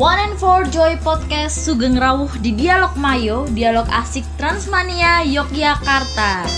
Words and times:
One 0.00 0.16
and 0.16 0.40
Four 0.40 0.64
Joy 0.72 0.96
Podcast 1.04 1.60
Sugeng 1.60 2.00
Rawuh 2.00 2.32
di 2.40 2.56
Dialog 2.56 2.96
Mayo, 2.96 3.44
Dialog 3.52 3.84
Asik 3.92 4.24
Transmania 4.40 5.20
Yogyakarta. 5.28 6.48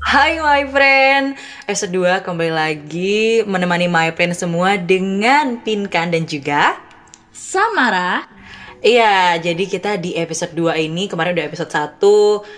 Hai 0.00 0.40
my 0.40 0.64
friend, 0.72 1.36
episode 1.68 1.92
2 1.92 2.24
kembali 2.24 2.52
lagi 2.56 3.44
menemani 3.44 3.92
my 3.92 4.08
friend 4.16 4.32
semua 4.32 4.80
dengan 4.80 5.60
Pinkan 5.60 6.16
dan 6.16 6.24
juga 6.24 6.80
Samara, 7.28 8.24
Iya, 8.80 9.36
jadi 9.36 9.68
kita 9.68 10.00
di 10.00 10.16
episode 10.16 10.56
2 10.56 10.88
ini 10.88 11.04
kemarin 11.04 11.36
udah 11.36 11.52
episode 11.52 11.68
1 11.68 12.00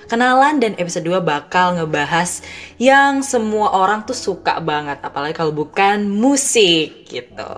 kenalan 0.06 0.62
dan 0.62 0.78
episode 0.78 1.02
2 1.02 1.18
bakal 1.18 1.74
ngebahas 1.74 2.46
yang 2.78 3.26
semua 3.26 3.74
orang 3.74 4.06
tuh 4.06 4.14
suka 4.14 4.62
banget 4.62 5.02
apalagi 5.02 5.34
kalau 5.34 5.50
bukan 5.50 6.06
musik 6.06 7.10
gitu. 7.10 7.50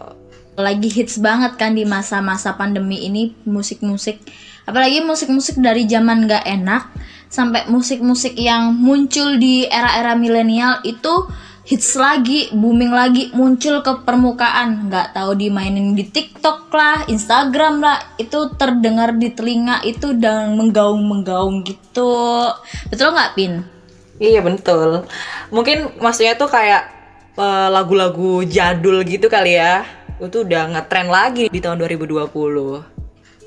lagi 0.54 0.86
hits 0.86 1.18
banget 1.18 1.58
kan 1.60 1.74
di 1.74 1.82
masa-masa 1.84 2.54
pandemi 2.54 3.04
ini 3.04 3.34
musik-musik 3.42 4.22
apalagi 4.64 5.02
musik-musik 5.02 5.58
dari 5.58 5.84
zaman 5.84 6.30
gak 6.30 6.46
enak 6.46 6.94
sampai 7.26 7.66
musik-musik 7.66 8.38
yang 8.38 8.70
muncul 8.70 9.34
di 9.36 9.66
era-era 9.66 10.14
milenial 10.14 10.78
itu 10.86 11.26
hits 11.64 11.96
lagi 11.96 12.52
booming 12.52 12.92
lagi 12.92 13.32
muncul 13.32 13.80
ke 13.80 14.04
permukaan 14.04 14.88
nggak 14.88 15.16
tahu 15.16 15.32
dimainin 15.32 15.96
di 15.96 16.04
TikTok 16.04 16.68
lah 16.68 17.08
Instagram 17.08 17.80
lah 17.80 17.98
itu 18.20 18.52
terdengar 18.60 19.16
di 19.16 19.32
telinga 19.32 19.80
itu 19.84 20.12
dan 20.16 20.56
menggaung 20.56 21.00
menggaung 21.04 21.64
gitu 21.64 22.52
betul 22.92 23.16
nggak 23.16 23.32
pin 23.32 23.74
Iya 24.22 24.46
betul. 24.46 25.10
Mungkin 25.50 25.98
maksudnya 25.98 26.38
tuh 26.38 26.46
kayak 26.46 26.86
eh, 27.34 27.68
lagu-lagu 27.70 28.46
jadul 28.46 29.02
gitu 29.02 29.26
kali 29.26 29.58
ya. 29.58 29.82
Itu 30.22 30.46
udah 30.46 30.70
ngetren 30.70 31.10
lagi 31.10 31.50
di 31.50 31.58
tahun 31.58 31.82
2020. 31.82 32.93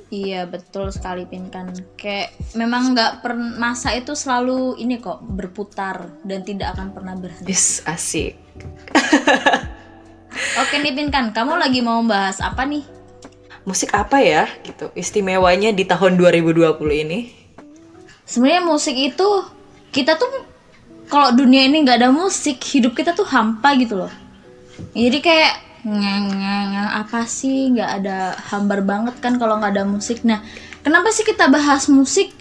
Iya 0.08 0.48
betul 0.48 0.88
sekali 0.88 1.28
Pin 1.28 1.52
kan 1.52 1.68
kayak 2.00 2.32
memang 2.56 2.96
nggak 2.96 3.20
per 3.20 3.36
masa 3.36 3.92
itu 3.92 4.16
selalu 4.16 4.80
ini 4.80 5.04
kok 5.04 5.20
berputar 5.20 6.16
dan 6.24 6.48
tidak 6.48 6.80
akan 6.80 6.96
pernah 6.96 7.12
berhenti. 7.20 7.52
Yes, 7.52 7.84
asik. 7.84 8.40
Oke 10.64 10.76
nih 10.80 10.96
Pin 10.96 11.12
kan 11.12 11.36
kamu 11.36 11.60
lagi 11.60 11.84
mau 11.84 12.00
bahas 12.08 12.40
apa 12.40 12.64
nih? 12.64 12.88
Musik 13.68 13.92
apa 13.92 14.24
ya 14.24 14.48
gitu 14.64 14.96
istimewanya 14.96 15.76
di 15.76 15.84
tahun 15.84 16.16
2020 16.16 16.80
ini? 17.04 17.36
Sebenarnya 18.24 18.64
musik 18.64 18.96
itu 18.96 19.28
kita 19.92 20.16
tuh 20.16 20.48
kalau 21.12 21.36
dunia 21.36 21.68
ini 21.68 21.84
nggak 21.84 22.00
ada 22.00 22.12
musik 22.16 22.64
hidup 22.64 22.96
kita 22.96 23.12
tuh 23.12 23.28
hampa 23.28 23.76
gitu 23.76 24.08
loh. 24.08 24.14
Jadi 24.96 25.20
kayak 25.20 25.67
ngang, 25.88 26.76
apa 26.92 27.24
sih 27.24 27.72
nggak 27.72 27.92
ada 28.04 28.36
hambar 28.52 28.84
banget 28.84 29.16
kan 29.24 29.40
kalau 29.40 29.56
nggak 29.56 29.72
ada 29.80 29.88
musik. 29.88 30.28
Nah 30.28 30.44
kenapa 30.84 31.10
sih 31.16 31.24
kita 31.24 31.48
bahas 31.48 31.88
musik 31.88 32.36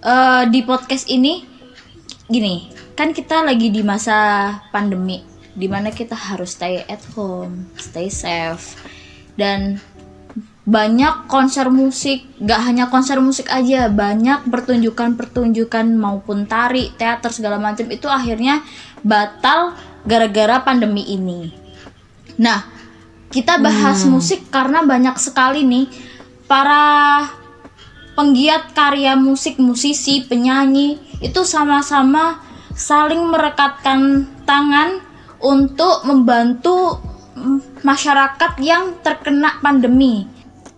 eh, 0.00 0.44
di 0.48 0.64
podcast 0.64 1.04
ini? 1.12 1.44
Gini 2.26 2.72
kan 2.96 3.12
kita 3.12 3.44
lagi 3.44 3.68
di 3.68 3.84
masa 3.84 4.48
pandemi 4.72 5.20
di 5.52 5.68
mana 5.68 5.92
kita 5.92 6.16
harus 6.16 6.56
stay 6.56 6.80
at 6.88 7.04
home, 7.12 7.68
stay 7.76 8.08
safe 8.08 8.76
dan 9.36 9.76
banyak 10.66 11.30
konser 11.30 11.70
musik, 11.70 12.26
gak 12.42 12.58
hanya 12.66 12.90
konser 12.90 13.22
musik 13.22 13.46
aja, 13.54 13.86
banyak 13.86 14.50
pertunjukan-pertunjukan 14.50 15.94
maupun 15.94 16.50
tari, 16.50 16.90
teater 16.98 17.30
segala 17.30 17.62
macam 17.62 17.86
itu 17.86 18.10
akhirnya 18.10 18.66
batal 19.06 19.78
gara-gara 20.02 20.58
pandemi 20.66 21.06
ini. 21.06 21.65
Nah, 22.36 22.68
kita 23.32 23.58
bahas 23.58 24.06
musik 24.06 24.48
karena 24.52 24.84
banyak 24.86 25.16
sekali 25.18 25.66
nih 25.66 25.86
para 26.46 27.26
penggiat 28.16 28.72
karya 28.72 29.12
musik, 29.18 29.60
musisi, 29.60 30.24
penyanyi 30.24 30.96
itu 31.20 31.44
sama-sama 31.44 32.40
saling 32.72 33.28
merekatkan 33.28 34.24
tangan 34.48 35.00
untuk 35.40 36.04
membantu 36.08 37.00
masyarakat 37.84 38.52
yang 38.64 38.96
terkena 39.04 39.60
pandemi. 39.60 40.35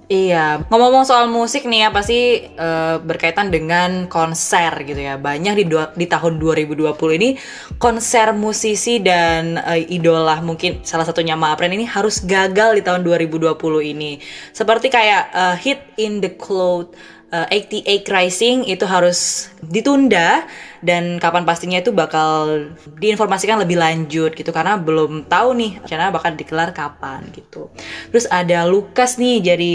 Iya, 0.08 0.64
ngomong-ngomong 0.72 1.04
soal 1.04 1.28
musik 1.28 1.68
nih 1.68 1.84
ya 1.84 1.88
pasti 1.92 2.40
eh, 2.40 2.96
berkaitan 2.96 3.52
dengan 3.52 4.08
konser 4.08 4.72
gitu 4.88 4.96
ya. 4.96 5.20
Banyak 5.20 5.52
di 5.60 5.64
dua- 5.68 5.92
di 5.92 6.08
tahun 6.08 6.40
2020 6.40 7.12
ini 7.20 7.36
konser 7.76 8.32
musisi 8.32 9.04
dan 9.04 9.60
eh, 9.60 9.84
idola 9.92 10.40
mungkin 10.40 10.80
salah 10.80 11.04
satunya 11.04 11.36
Maapren 11.36 11.76
ini 11.76 11.84
harus 11.84 12.24
gagal 12.24 12.80
di 12.80 12.82
tahun 12.88 13.04
2020 13.04 13.84
ini. 13.84 14.16
Seperti 14.56 14.88
kayak 14.88 15.22
eh, 15.28 15.56
Hit 15.60 15.80
in 16.00 16.24
the 16.24 16.32
Cloud 16.40 16.96
88 17.28 18.08
Rising 18.08 18.64
itu 18.64 18.88
harus 18.88 19.52
ditunda 19.60 20.48
dan 20.80 21.20
kapan 21.20 21.44
pastinya 21.44 21.76
itu 21.76 21.92
bakal 21.92 22.72
diinformasikan 22.96 23.60
lebih 23.60 23.76
lanjut 23.76 24.32
gitu 24.32 24.48
karena 24.48 24.80
belum 24.80 25.28
tahu 25.28 25.52
nih 25.52 25.72
rencana 25.84 26.08
bakal 26.08 26.32
digelar 26.32 26.72
kapan 26.72 27.28
gitu. 27.36 27.68
Terus 28.08 28.24
ada 28.32 28.64
Lukas 28.64 29.20
nih 29.20 29.44
jadi 29.44 29.72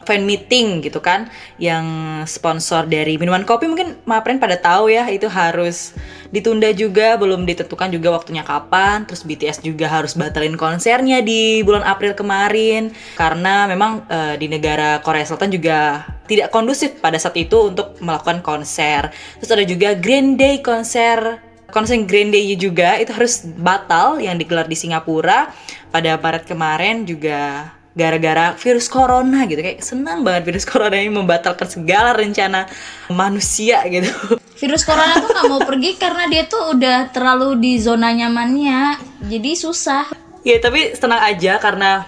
fan 0.00 0.24
meeting 0.24 0.80
gitu 0.80 0.96
kan 1.04 1.28
yang 1.60 1.84
sponsor 2.24 2.88
dari 2.88 3.20
minuman 3.20 3.44
kopi 3.44 3.68
mungkin 3.68 4.00
Mapren 4.08 4.40
pada 4.40 4.56
tahu 4.56 4.88
ya 4.88 5.04
itu 5.12 5.28
harus 5.28 5.92
ditunda 6.32 6.72
juga 6.72 7.20
belum 7.20 7.44
ditentukan 7.44 7.92
juga 7.92 8.16
waktunya 8.16 8.40
kapan 8.40 9.04
terus 9.04 9.28
BTS 9.28 9.60
juga 9.60 9.92
harus 9.92 10.16
batalin 10.16 10.56
konsernya 10.56 11.20
di 11.20 11.60
bulan 11.60 11.84
April 11.84 12.16
kemarin 12.16 12.96
karena 13.20 13.68
memang 13.68 14.08
eh, 14.08 14.34
di 14.40 14.48
negara 14.48 15.04
Korea 15.04 15.28
Selatan 15.28 15.52
juga 15.52 16.08
tidak 16.30 16.54
kondusif 16.54 17.02
pada 17.02 17.18
saat 17.18 17.34
itu 17.34 17.74
untuk 17.74 17.98
melakukan 17.98 18.38
konser. 18.38 19.10
Terus 19.42 19.50
ada 19.50 19.66
juga 19.66 19.98
Green 19.98 20.38
Day 20.38 20.62
konser. 20.62 21.42
Konser 21.74 21.98
Green 22.06 22.30
Day 22.30 22.54
juga 22.54 22.94
itu 23.02 23.10
harus 23.10 23.42
batal 23.42 24.22
yang 24.22 24.38
digelar 24.38 24.70
di 24.70 24.78
Singapura. 24.78 25.50
Pada 25.90 26.14
Maret 26.14 26.46
kemarin 26.46 27.02
juga 27.02 27.74
gara-gara 27.98 28.54
virus 28.54 28.86
corona 28.86 29.42
gitu. 29.50 29.58
Kayak 29.58 29.82
senang 29.82 30.22
banget 30.22 30.46
virus 30.46 30.62
corona 30.70 30.94
ini 30.94 31.10
membatalkan 31.10 31.66
segala 31.66 32.14
rencana 32.14 32.70
manusia 33.10 33.82
gitu. 33.90 34.14
Virus 34.60 34.84
corona 34.84 35.16
tuh 35.16 35.32
nggak 35.32 35.48
mau 35.48 35.64
pergi 35.64 35.96
karena 35.96 36.28
dia 36.28 36.44
tuh 36.44 36.76
udah 36.76 37.08
terlalu 37.16 37.56
di 37.56 37.72
zona 37.80 38.12
nyamannya, 38.12 39.00
jadi 39.24 39.56
susah. 39.56 40.04
ya 40.44 40.60
tapi 40.60 40.92
tenang 41.00 41.32
aja 41.32 41.56
karena 41.56 42.04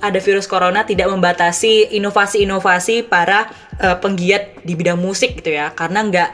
ada 0.00 0.18
virus 0.18 0.48
corona 0.48 0.82
tidak 0.82 1.12
membatasi 1.12 1.92
inovasi-inovasi 1.94 3.06
para 3.06 3.52
eh, 3.76 3.96
penggiat 4.00 4.64
di 4.64 4.72
bidang 4.74 4.98
musik 4.98 5.38
gitu 5.38 5.54
ya. 5.54 5.70
Karena 5.76 6.04
nggak 6.04 6.30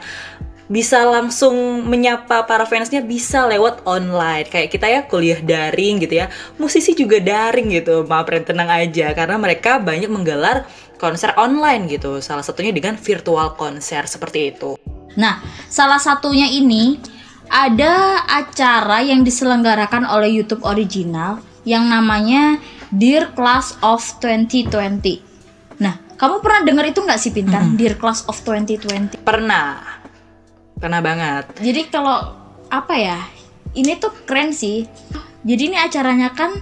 bisa 0.67 1.07
langsung 1.07 1.87
menyapa 1.87 2.43
para 2.43 2.67
fansnya 2.67 2.99
bisa 2.99 3.47
lewat 3.47 3.87
online. 3.87 4.47
Kayak 4.47 4.69
kita 4.71 4.87
ya 4.87 5.01
kuliah 5.07 5.39
daring 5.39 6.03
gitu 6.03 6.23
ya. 6.23 6.27
Musisi 6.59 6.95
juga 6.95 7.19
daring 7.19 7.71
gitu. 7.71 8.03
Maaf 8.07 8.27
tenang 8.43 8.71
aja. 8.71 9.15
Karena 9.15 9.39
mereka 9.39 9.79
banyak 9.79 10.11
menggelar 10.11 10.67
konser 10.99 11.31
online 11.39 11.87
gitu. 11.87 12.19
Salah 12.19 12.43
satunya 12.43 12.75
dengan 12.75 12.99
virtual 12.99 13.55
konser 13.55 14.07
seperti 14.07 14.55
itu. 14.55 14.75
Nah, 15.17 15.41
salah 15.71 15.97
satunya 15.97 16.45
ini 16.51 16.99
ada 17.47 18.27
acara 18.27 19.01
yang 19.01 19.23
diselenggarakan 19.23 20.03
oleh 20.03 20.29
YouTube 20.35 20.67
original 20.67 21.39
yang 21.63 21.87
namanya 21.87 22.59
Dear 22.93 23.35
Class 23.35 23.75
of 23.83 23.99
2020. 24.23 24.71
Nah, 25.83 25.99
kamu 26.15 26.39
pernah 26.39 26.61
dengar 26.63 26.85
itu 26.87 27.03
nggak 27.03 27.19
sih 27.19 27.31
Pintar? 27.35 27.63
Dear 27.75 27.99
Class 27.99 28.23
of 28.25 28.39
2020. 28.41 29.21
pernah 29.21 29.83
pernah 30.77 31.01
banget 31.01 31.57
Jadi 31.57 31.81
kalau 31.89 32.37
apa 32.69 32.95
ya? 32.95 33.19
Ini 33.73 33.99
tuh 33.99 34.13
keren 34.25 34.55
sih. 34.55 34.87
Jadi 35.43 35.61
ini 35.73 35.77
acaranya 35.77 36.33
kan 36.33 36.55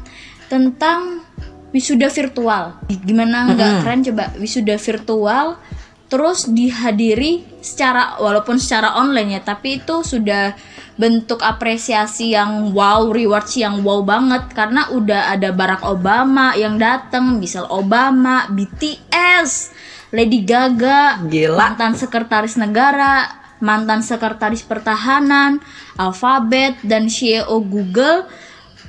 tentang 0.51 1.23
wisuda 1.71 2.11
virtual. 2.11 2.79
Gimana 2.87 3.55
nggak 3.55 3.71
keren 3.83 4.01
coba 4.03 4.23
wisuda 4.39 4.75
virtual 4.79 5.59
terus 6.05 6.45
dihadiri 6.45 7.43
secara 7.65 8.21
walaupun 8.21 8.61
secara 8.61 8.93
online 8.93 9.39
ya, 9.39 9.41
tapi 9.41 9.81
itu 9.81 10.05
sudah 10.05 10.53
bentuk 10.95 11.43
apresiasi 11.43 12.31
yang 12.31 12.71
wow, 12.71 13.11
rewards 13.11 13.55
yang 13.59 13.83
wow 13.83 13.99
banget 14.03 14.47
karena 14.55 14.87
udah 14.95 15.35
ada 15.35 15.51
Barack 15.51 15.83
Obama 15.83 16.55
yang 16.55 16.79
datang, 16.79 17.35
Michelle 17.35 17.67
Obama, 17.67 18.47
BTS, 18.47 19.75
Lady 20.15 20.47
Gaga, 20.47 21.19
Gila. 21.27 21.59
mantan 21.59 21.99
sekretaris 21.99 22.55
negara, 22.55 23.27
mantan 23.59 23.99
sekretaris 23.99 24.63
pertahanan, 24.63 25.59
Alphabet 25.99 26.79
dan 26.87 27.11
CEO 27.11 27.59
Google, 27.59 28.23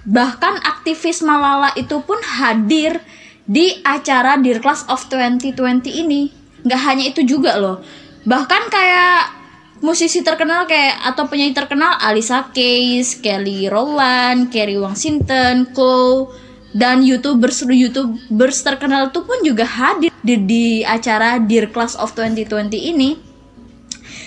bahkan 0.06 0.62
aktivis 0.62 1.26
Malala 1.26 1.74
itu 1.74 1.98
pun 2.06 2.22
hadir 2.22 3.02
di 3.46 3.82
acara 3.82 4.38
Dear 4.38 4.62
Class 4.62 4.86
of 4.86 5.02
2020 5.10 5.90
ini. 5.90 6.30
Nggak 6.62 6.82
hanya 6.86 7.04
itu 7.10 7.26
juga 7.26 7.58
loh, 7.58 7.82
bahkan 8.22 8.70
kayak 8.70 9.35
musisi 9.84 10.24
terkenal 10.24 10.64
kayak 10.64 10.96
atau 11.12 11.28
penyanyi 11.28 11.52
terkenal 11.52 11.96
Alisa 12.00 12.48
Keys, 12.52 13.20
Kelly 13.20 13.68
Rowland, 13.68 14.48
Kerry 14.48 14.80
Washington, 14.80 15.68
Chloe 15.76 16.32
dan 16.76 17.00
youtubers 17.00 17.64
youtubers 17.64 18.60
terkenal 18.60 19.08
itu 19.08 19.20
pun 19.24 19.38
juga 19.40 19.64
hadir 19.64 20.12
di, 20.20 20.34
di 20.44 20.64
acara 20.84 21.40
Dear 21.40 21.72
Class 21.72 21.96
of 21.96 22.12
2020 22.12 22.76
ini. 22.76 23.16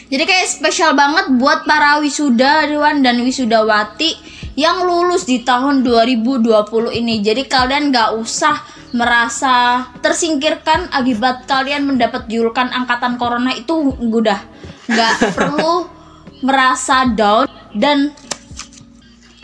Jadi 0.09 0.23
kayak 0.25 0.49
spesial 0.49 0.97
banget 0.97 1.29
buat 1.37 1.69
para 1.69 2.01
wisudawan 2.01 3.05
dan 3.05 3.21
wisudawati 3.21 4.17
yang 4.57 4.81
lulus 4.81 5.29
di 5.29 5.45
tahun 5.45 5.85
2020 5.85 6.49
ini. 6.97 7.21
Jadi 7.21 7.45
kalian 7.45 7.93
nggak 7.93 8.17
usah 8.17 8.57
merasa 8.89 9.85
tersingkirkan 10.01 10.89
akibat 10.89 11.45
kalian 11.45 11.85
mendapat 11.85 12.25
julukan 12.25 12.73
angkatan 12.73 13.21
corona 13.21 13.53
itu 13.53 13.93
udah 14.01 14.41
nggak 14.89 15.37
perlu 15.37 15.85
merasa 16.41 17.05
down. 17.05 17.45
Dan 17.69 18.09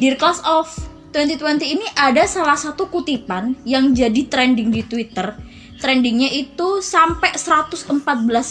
Dear 0.01 0.17
Class 0.17 0.41
of 0.43 0.67
2020 1.15 1.63
ini 1.63 1.87
ada 1.95 2.27
salah 2.27 2.59
satu 2.59 2.91
kutipan 2.91 3.55
yang 3.63 3.95
jadi 3.95 4.27
trending 4.27 4.73
di 4.73 4.83
Twitter. 4.83 5.37
Trendingnya 5.79 6.27
itu 6.33 6.81
sampai 6.83 7.37
114 7.37 7.93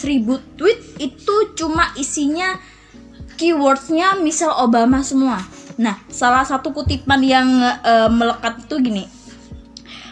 ribu 0.09 0.39
tweet 0.55 0.97
itu 0.97 1.35
cuma 1.53 1.91
isinya 1.99 2.57
keywordnya 3.37 4.17
Michelle 4.17 4.55
Obama 4.57 5.03
semua. 5.05 5.43
Nah 5.77 5.99
salah 6.09 6.47
satu 6.47 6.71
kutipan 6.73 7.21
yang 7.21 7.49
uh, 7.83 8.09
melekat 8.09 8.65
itu 8.65 8.75
gini. 8.81 9.05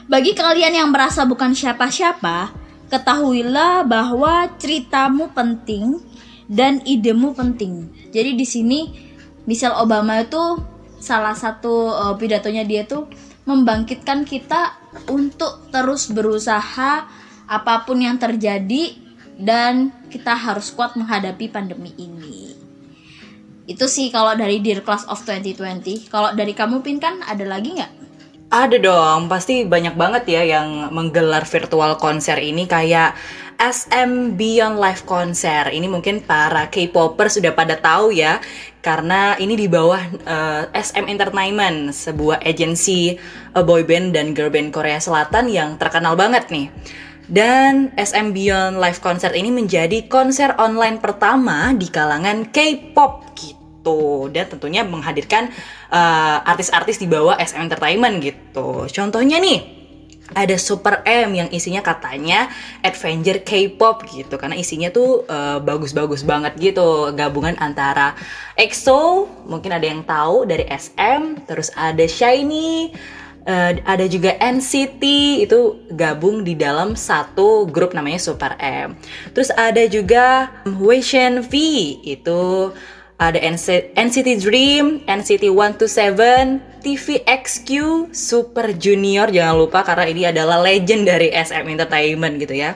Bagi 0.06 0.36
kalian 0.36 0.78
yang 0.78 0.90
merasa 0.92 1.24
bukan 1.24 1.56
siapa-siapa 1.56 2.52
ketahuilah 2.92 3.88
bahwa 3.88 4.46
ceritamu 4.62 5.34
penting 5.34 5.98
dan 6.48 6.84
idemu 6.84 7.36
penting 7.36 7.92
jadi 8.12 8.36
di 8.36 8.46
sini 8.46 8.80
Michelle 9.44 9.76
Obama 9.76 10.24
itu 10.24 10.60
salah 11.04 11.36
satu 11.36 11.92
uh, 11.92 12.16
pidatonya 12.16 12.64
dia 12.64 12.88
tuh 12.88 13.12
membangkitkan 13.44 14.24
kita 14.24 14.80
untuk 15.12 15.68
terus 15.68 16.08
berusaha 16.08 17.04
apa 17.44 17.74
pun 17.84 18.00
yang 18.00 18.16
terjadi 18.16 18.96
dan 19.36 19.92
kita 20.08 20.32
harus 20.32 20.72
kuat 20.72 20.96
menghadapi 20.96 21.52
pandemi 21.52 21.92
ini. 22.00 22.56
Itu 23.68 23.92
sih 23.92 24.12
kalau 24.12 24.36
dari 24.36 24.64
Dear 24.64 24.84
Class 24.84 25.04
of 25.12 25.20
2020. 25.28 26.08
Kalau 26.08 26.32
dari 26.32 26.56
kamu 26.56 26.84
Pin 26.84 27.00
kan 27.04 27.20
ada 27.24 27.44
lagi 27.44 27.76
nggak? 27.76 27.94
Ada 28.54 28.78
dong, 28.78 29.34
pasti 29.34 29.66
banyak 29.66 29.98
banget 29.98 30.24
ya 30.30 30.42
yang 30.46 30.94
menggelar 30.94 31.42
virtual 31.42 31.98
konser 31.98 32.38
ini 32.38 32.70
kayak 32.70 33.18
SM 33.60 34.40
Beyond 34.40 34.78
Live 34.80 35.04
Konser. 35.04 35.70
Ini 35.70 35.86
mungkin 35.86 36.24
para 36.24 36.72
K-popers 36.72 37.38
sudah 37.38 37.54
pada 37.54 37.78
tahu 37.78 38.14
ya, 38.16 38.42
karena 38.82 39.38
ini 39.38 39.56
di 39.56 39.68
bawah 39.72 40.02
uh, 40.28 40.68
eh, 40.72 40.82
SM 40.82 41.06
Entertainment, 41.08 41.94
sebuah 41.94 42.42
agensi 42.44 43.20
uh, 43.56 43.64
boy 43.64 43.84
band 43.84 44.16
dan 44.18 44.32
girl 44.32 44.50
band 44.50 44.72
Korea 44.72 44.98
Selatan 44.98 45.52
yang 45.52 45.76
terkenal 45.76 46.18
banget 46.18 46.50
nih. 46.50 46.68
Dan 47.28 47.96
SM 47.96 48.36
Beyond 48.36 48.80
Live 48.80 49.00
Concert 49.00 49.32
ini 49.32 49.48
menjadi 49.48 50.08
konser 50.12 50.56
online 50.60 51.00
pertama 51.00 51.72
di 51.72 51.88
kalangan 51.88 52.52
K-pop 52.52 53.32
gitu 53.36 54.28
dan 54.32 54.48
tentunya 54.48 54.84
menghadirkan 54.84 55.52
uh, 55.92 56.44
artis-artis 56.44 57.00
di 57.00 57.08
bawah 57.08 57.40
SM 57.40 57.64
Entertainment 57.64 58.20
gitu. 58.20 58.88
Contohnya 58.92 59.40
nih 59.40 59.83
ada 60.34 60.58
Super 60.58 61.02
M 61.06 61.34
yang 61.38 61.50
isinya 61.50 61.82
katanya 61.82 62.50
adventure 62.82 63.42
K-pop 63.42 64.06
gitu. 64.10 64.36
Karena 64.38 64.58
isinya 64.58 64.90
tuh 64.90 65.26
uh, 65.30 65.62
bagus-bagus 65.64 66.26
banget 66.26 66.58
gitu. 66.60 67.14
Gabungan 67.14 67.58
antara 67.62 68.18
EXO 68.58 69.26
mungkin 69.50 69.74
ada 69.74 69.86
yang 69.86 70.06
tahu 70.06 70.46
dari 70.46 70.66
SM 70.70 71.48
terus 71.50 71.74
ada 71.74 72.06
Shiny 72.06 72.94
uh, 73.48 73.72
ada 73.84 74.06
juga 74.08 74.36
NCT 74.40 75.04
itu 75.48 75.60
gabung 75.94 76.44
di 76.44 76.56
dalam 76.56 76.96
satu 76.96 77.68
grup 77.68 77.94
namanya 77.96 78.20
Super 78.20 78.56
M. 78.60 78.96
Terus 79.36 79.52
ada 79.56 79.84
juga 79.88 80.52
Wei 80.66 81.04
V 81.40 81.54
itu 82.04 82.72
ada 83.22 83.40
NCT 83.40 84.42
Dream, 84.42 85.06
NCT 85.06 85.48
127, 85.48 86.73
TVXQ, 86.84 87.70
Super 88.12 88.76
Junior 88.76 89.32
jangan 89.32 89.56
lupa 89.56 89.88
karena 89.88 90.06
ini 90.12 90.28
adalah 90.28 90.60
legend 90.60 91.08
dari 91.08 91.32
SM 91.32 91.64
Entertainment 91.64 92.36
gitu 92.44 92.60
ya. 92.60 92.76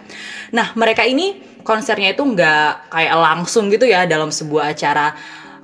Nah 0.56 0.72
mereka 0.80 1.04
ini 1.04 1.60
konsernya 1.68 2.16
itu 2.16 2.24
nggak 2.24 2.88
kayak 2.88 3.16
langsung 3.20 3.68
gitu 3.68 3.84
ya 3.84 4.08
dalam 4.08 4.32
sebuah 4.32 4.72
acara 4.72 5.12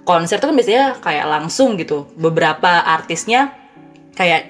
konser 0.04 0.44
itu 0.44 0.46
kan 0.52 0.56
biasanya 0.60 0.86
kayak 1.00 1.26
langsung 1.26 1.80
gitu. 1.80 2.12
Beberapa 2.20 2.84
artisnya 2.84 3.56
kayak 4.12 4.42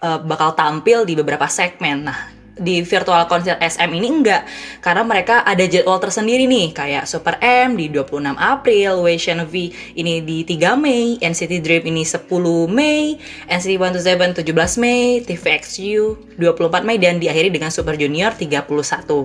uh, 0.00 0.18
bakal 0.24 0.56
tampil 0.56 1.04
di 1.04 1.12
beberapa 1.12 1.44
segmen. 1.46 2.08
Nah 2.08 2.41
di 2.52 2.84
virtual 2.84 3.24
konser 3.24 3.56
SM 3.56 3.88
ini 3.96 4.08
enggak 4.12 4.44
karena 4.84 5.00
mereka 5.08 5.40
ada 5.40 5.64
jadwal 5.64 5.96
tersendiri 5.96 6.44
nih 6.44 6.76
kayak 6.76 7.08
Super 7.08 7.40
M 7.40 7.80
di 7.80 7.88
26 7.88 8.36
April, 8.36 9.00
Wation 9.00 9.40
V 9.48 9.72
ini 9.96 10.20
di 10.20 10.44
3 10.44 10.76
Mei, 10.76 11.16
NCT 11.16 11.64
Dream 11.64 11.88
ini 11.88 12.04
10 12.04 12.28
Mei, 12.68 13.16
NCT 13.48 13.72
127 13.80 14.44
17 14.44 14.82
Mei, 14.84 15.24
TVXU 15.24 16.36
24 16.36 16.84
Mei 16.84 17.00
dan 17.00 17.16
diakhiri 17.16 17.48
dengan 17.48 17.72
Super 17.72 17.96
Junior 17.96 18.36
31 18.36 18.68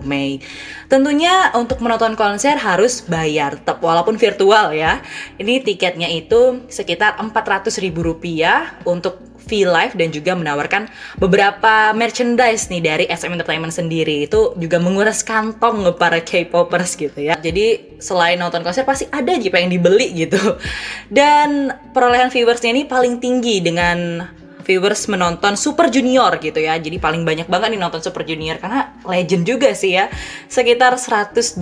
Mei. 0.07 0.39
Tentunya 0.87 1.51
untuk 1.51 1.83
menonton 1.83 2.15
konser 2.15 2.55
harus 2.55 3.03
bayar 3.03 3.59
tetap 3.59 3.83
walaupun 3.83 4.15
virtual 4.15 4.71
ya. 4.71 5.03
Ini 5.35 5.59
tiketnya 5.67 6.07
itu 6.07 6.63
sekitar 6.71 7.19
400 7.19 7.75
ribu 7.83 8.07
rupiah 8.07 8.79
untuk 8.87 9.26
V 9.47 9.63
Live 9.63 9.95
dan 9.95 10.11
juga 10.11 10.35
menawarkan 10.35 10.91
beberapa 11.17 11.95
merchandise 11.95 12.67
nih 12.67 12.81
dari 12.83 13.05
SM 13.07 13.31
Entertainment 13.31 13.73
sendiri 13.73 14.27
itu 14.27 14.53
juga 14.59 14.77
menguras 14.77 15.23
kantong 15.23 15.87
para 15.95 16.19
K-popers 16.19 16.99
gitu 16.99 17.17
ya. 17.17 17.39
Jadi 17.39 17.97
selain 18.03 18.37
nonton 18.37 18.61
konser 18.61 18.83
pasti 18.83 19.07
ada 19.09 19.33
aja 19.33 19.49
pengen 19.49 19.71
dibeli 19.71 20.13
gitu. 20.13 20.37
Dan 21.07 21.71
perolehan 21.95 22.29
viewersnya 22.29 22.75
ini 22.75 22.83
paling 22.83 23.23
tinggi 23.23 23.63
dengan 23.63 24.27
viewers 24.67 25.07
menonton 25.07 25.55
Super 25.55 25.87
Junior 25.87 26.35
gitu 26.43 26.59
ya. 26.59 26.75
Jadi 26.75 26.99
paling 26.99 27.23
banyak 27.23 27.47
banget 27.47 27.71
nih 27.71 27.79
nonton 27.79 28.03
Super 28.03 28.27
Junior 28.27 28.59
karena 28.59 28.91
legend 29.07 29.47
juga 29.47 29.71
sih 29.71 29.95
ya. 29.95 30.11
Sekitar 30.51 30.99
123 30.99 31.55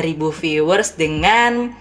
ribu 0.00 0.32
viewers 0.32 0.96
dengan 0.96 1.76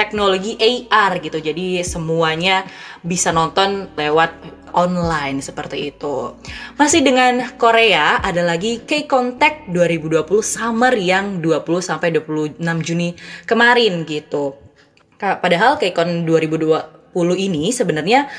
teknologi 0.00 0.56
AR 0.56 1.20
gitu. 1.20 1.36
Jadi 1.36 1.84
semuanya 1.84 2.64
bisa 3.04 3.28
nonton 3.36 3.92
lewat 3.92 4.32
online 4.72 5.44
seperti 5.44 5.92
itu. 5.92 6.32
Masih 6.80 7.04
dengan 7.04 7.44
Korea 7.60 8.24
ada 8.24 8.40
lagi 8.40 8.80
K-Contact 8.80 9.68
2020 9.68 10.24
Summer 10.40 10.96
yang 10.96 11.44
20 11.44 11.84
sampai 11.84 12.16
26 12.16 12.56
Juni 12.80 13.12
kemarin 13.44 14.08
gitu. 14.08 14.56
Padahal 15.20 15.76
K-Con 15.76 16.24
2020 16.24 16.99
ini 17.14 17.74
sebenarnya 17.74 18.30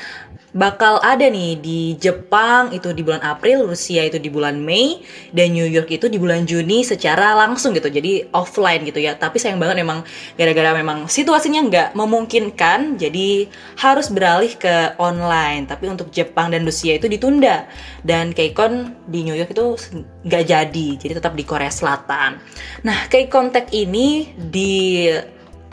bakal 0.52 1.00
ada 1.00 1.24
nih 1.32 1.56
di 1.56 1.80
Jepang 1.96 2.76
itu 2.76 2.92
di 2.92 3.00
bulan 3.00 3.24
April, 3.24 3.64
Rusia 3.64 4.04
itu 4.04 4.20
di 4.20 4.28
bulan 4.28 4.60
Mei, 4.60 5.00
dan 5.32 5.56
New 5.56 5.64
York 5.64 5.88
itu 5.88 6.12
di 6.12 6.20
bulan 6.20 6.44
Juni 6.44 6.84
secara 6.84 7.32
langsung 7.32 7.72
gitu, 7.72 7.88
jadi 7.88 8.28
offline 8.36 8.84
gitu 8.84 9.00
ya. 9.00 9.16
Tapi 9.16 9.40
sayang 9.40 9.56
banget 9.56 9.80
memang 9.80 10.04
gara-gara 10.36 10.76
memang 10.76 11.08
situasinya 11.08 11.60
nggak 11.72 11.88
memungkinkan, 11.96 13.00
jadi 13.00 13.48
harus 13.80 14.12
beralih 14.12 14.52
ke 14.60 14.92
online. 15.00 15.64
Tapi 15.64 15.88
untuk 15.88 16.12
Jepang 16.12 16.52
dan 16.52 16.68
Rusia 16.68 17.00
itu 17.00 17.08
ditunda, 17.08 17.64
dan 18.04 18.36
KCON 18.36 19.08
di 19.08 19.24
New 19.24 19.36
York 19.36 19.56
itu 19.56 19.80
nggak 20.28 20.44
jadi, 20.52 20.88
jadi 21.00 21.12
tetap 21.16 21.32
di 21.32 21.48
Korea 21.48 21.72
Selatan. 21.72 22.36
Nah, 22.84 23.08
K-Contact 23.08 23.72
ini 23.72 24.36
di 24.36 25.08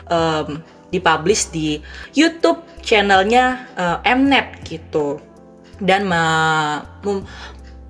um, 0.08 0.56
dipublish 0.88 1.52
di 1.52 1.78
YouTube 2.16 2.69
channelnya 2.82 3.68
uh, 3.76 3.98
Mnet 4.04 4.64
gitu 4.66 5.20
dan 5.80 6.04
me 6.04 6.22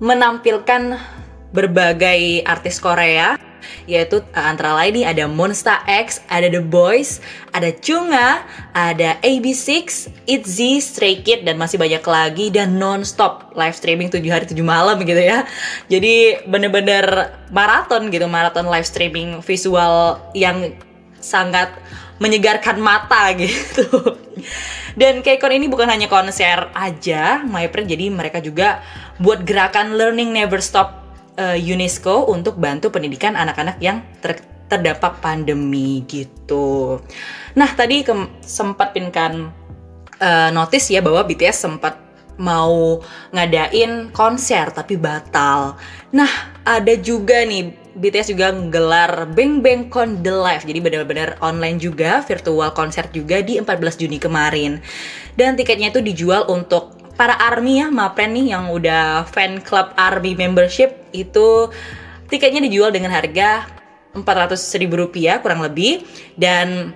menampilkan 0.01 0.97
berbagai 1.51 2.41
artis 2.47 2.81
Korea 2.81 3.37
yaitu 3.85 4.21
uh, 4.33 4.45
antara 4.45 4.73
lain 4.73 5.01
nih 5.01 5.05
ada 5.05 5.25
Monsta 5.29 5.81
X, 5.85 6.21
ada 6.29 6.49
The 6.49 6.61
Boys, 6.61 7.21
ada 7.53 7.69
Chunga, 7.69 8.41
ada 8.73 9.17
AB6, 9.21 10.09
ITZY, 10.25 10.81
Stray 10.81 11.15
Kid 11.21 11.45
dan 11.45 11.57
masih 11.61 11.77
banyak 11.77 12.01
lagi 12.01 12.49
dan 12.49 12.77
non-stop 12.77 13.53
live 13.53 13.77
streaming 13.77 14.09
7 14.09 14.21
hari 14.29 14.45
7 14.49 14.57
malam 14.61 15.01
gitu 15.01 15.21
ya. 15.21 15.45
Jadi 15.89 16.45
bener-bener 16.49 17.35
maraton 17.53 18.09
gitu, 18.09 18.25
maraton 18.25 18.67
live 18.69 18.87
streaming 18.87 19.41
visual 19.45 20.17
yang 20.33 20.73
sangat 21.21 21.69
menyegarkan 22.21 22.77
mata 22.77 23.33
gitu. 23.41 23.89
Dan 24.93 25.25
KCON 25.25 25.57
ini 25.57 25.65
bukan 25.65 25.89
hanya 25.89 26.05
konser 26.05 26.69
aja, 26.77 27.41
MyPrint 27.41 27.89
jadi 27.89 28.05
mereka 28.13 28.37
juga 28.37 28.85
buat 29.17 29.41
gerakan 29.41 29.97
Learning 29.97 30.29
Never 30.29 30.61
Stop 30.61 31.01
uh, 31.41 31.57
UNESCO 31.57 32.29
untuk 32.29 32.61
bantu 32.61 32.93
pendidikan 32.93 33.33
anak-anak 33.33 33.81
yang 33.81 34.05
ter 34.21 34.37
terdampak 34.71 35.19
pandemi 35.19 35.99
gitu. 36.07 36.99
Nah 37.59 37.69
tadi 37.75 38.07
sempat 38.39 38.95
pinkan 38.95 39.51
uh, 40.23 40.49
notice 40.55 40.95
ya 40.95 41.03
bahwa 41.03 41.27
BTS 41.27 41.67
sempat 41.67 41.99
mau 42.39 43.03
ngadain 43.35 44.15
konser 44.15 44.71
tapi 44.71 44.95
batal. 44.95 45.75
Nah 46.15 46.31
ada 46.63 46.93
juga 46.95 47.43
nih 47.43 47.80
BTS 47.91 48.31
juga 48.31 48.55
nggelar 48.55 49.35
Bang 49.35 49.59
Bang 49.59 49.91
Con 49.91 50.23
The 50.23 50.31
Live. 50.31 50.63
Jadi 50.63 50.79
benar-benar 50.79 51.35
online 51.43 51.75
juga 51.75 52.23
virtual 52.23 52.71
konser 52.71 53.11
juga 53.11 53.43
di 53.43 53.59
14 53.59 53.99
Juni 53.99 54.15
kemarin. 54.15 54.79
Dan 55.35 55.59
tiketnya 55.59 55.91
itu 55.91 55.99
dijual 55.99 56.47
untuk 56.47 56.95
para 57.19 57.35
army 57.35 57.83
ya 57.83 57.91
Mapren 57.91 58.31
nih 58.31 58.55
yang 58.55 58.71
udah 58.71 59.27
fan 59.27 59.59
club 59.59 59.91
army 59.99 60.39
membership. 60.39 60.95
Itu 61.11 61.71
tiketnya 62.31 62.63
dijual 62.63 62.95
dengan 62.95 63.11
harga 63.11 63.67
400 64.15 64.55
ribu 64.79 64.95
rupiah 65.07 65.43
kurang 65.43 65.59
lebih. 65.59 66.07
Dan 66.39 66.95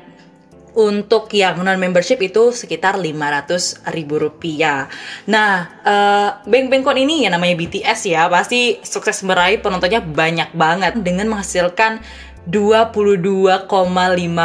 untuk 0.75 1.31
yang 1.31 1.63
non 1.63 1.79
membership 1.79 2.19
itu 2.19 2.51
sekitar 2.51 2.99
500 2.99 3.87
ribu 3.95 4.19
rupiah. 4.19 4.91
Nah, 5.25 5.71
uh, 5.81 6.29
Bang 6.43 6.67
Bangkon 6.67 6.99
ini 6.99 7.23
ya 7.23 7.31
namanya 7.31 7.55
BTS 7.55 8.11
ya 8.11 8.27
pasti 8.27 8.83
sukses 8.83 9.23
meraih 9.23 9.63
penontonnya 9.63 10.03
banyak 10.03 10.51
banget 10.51 10.93
dengan 10.99 11.31
menghasilkan 11.31 12.03
22,5 12.45 13.65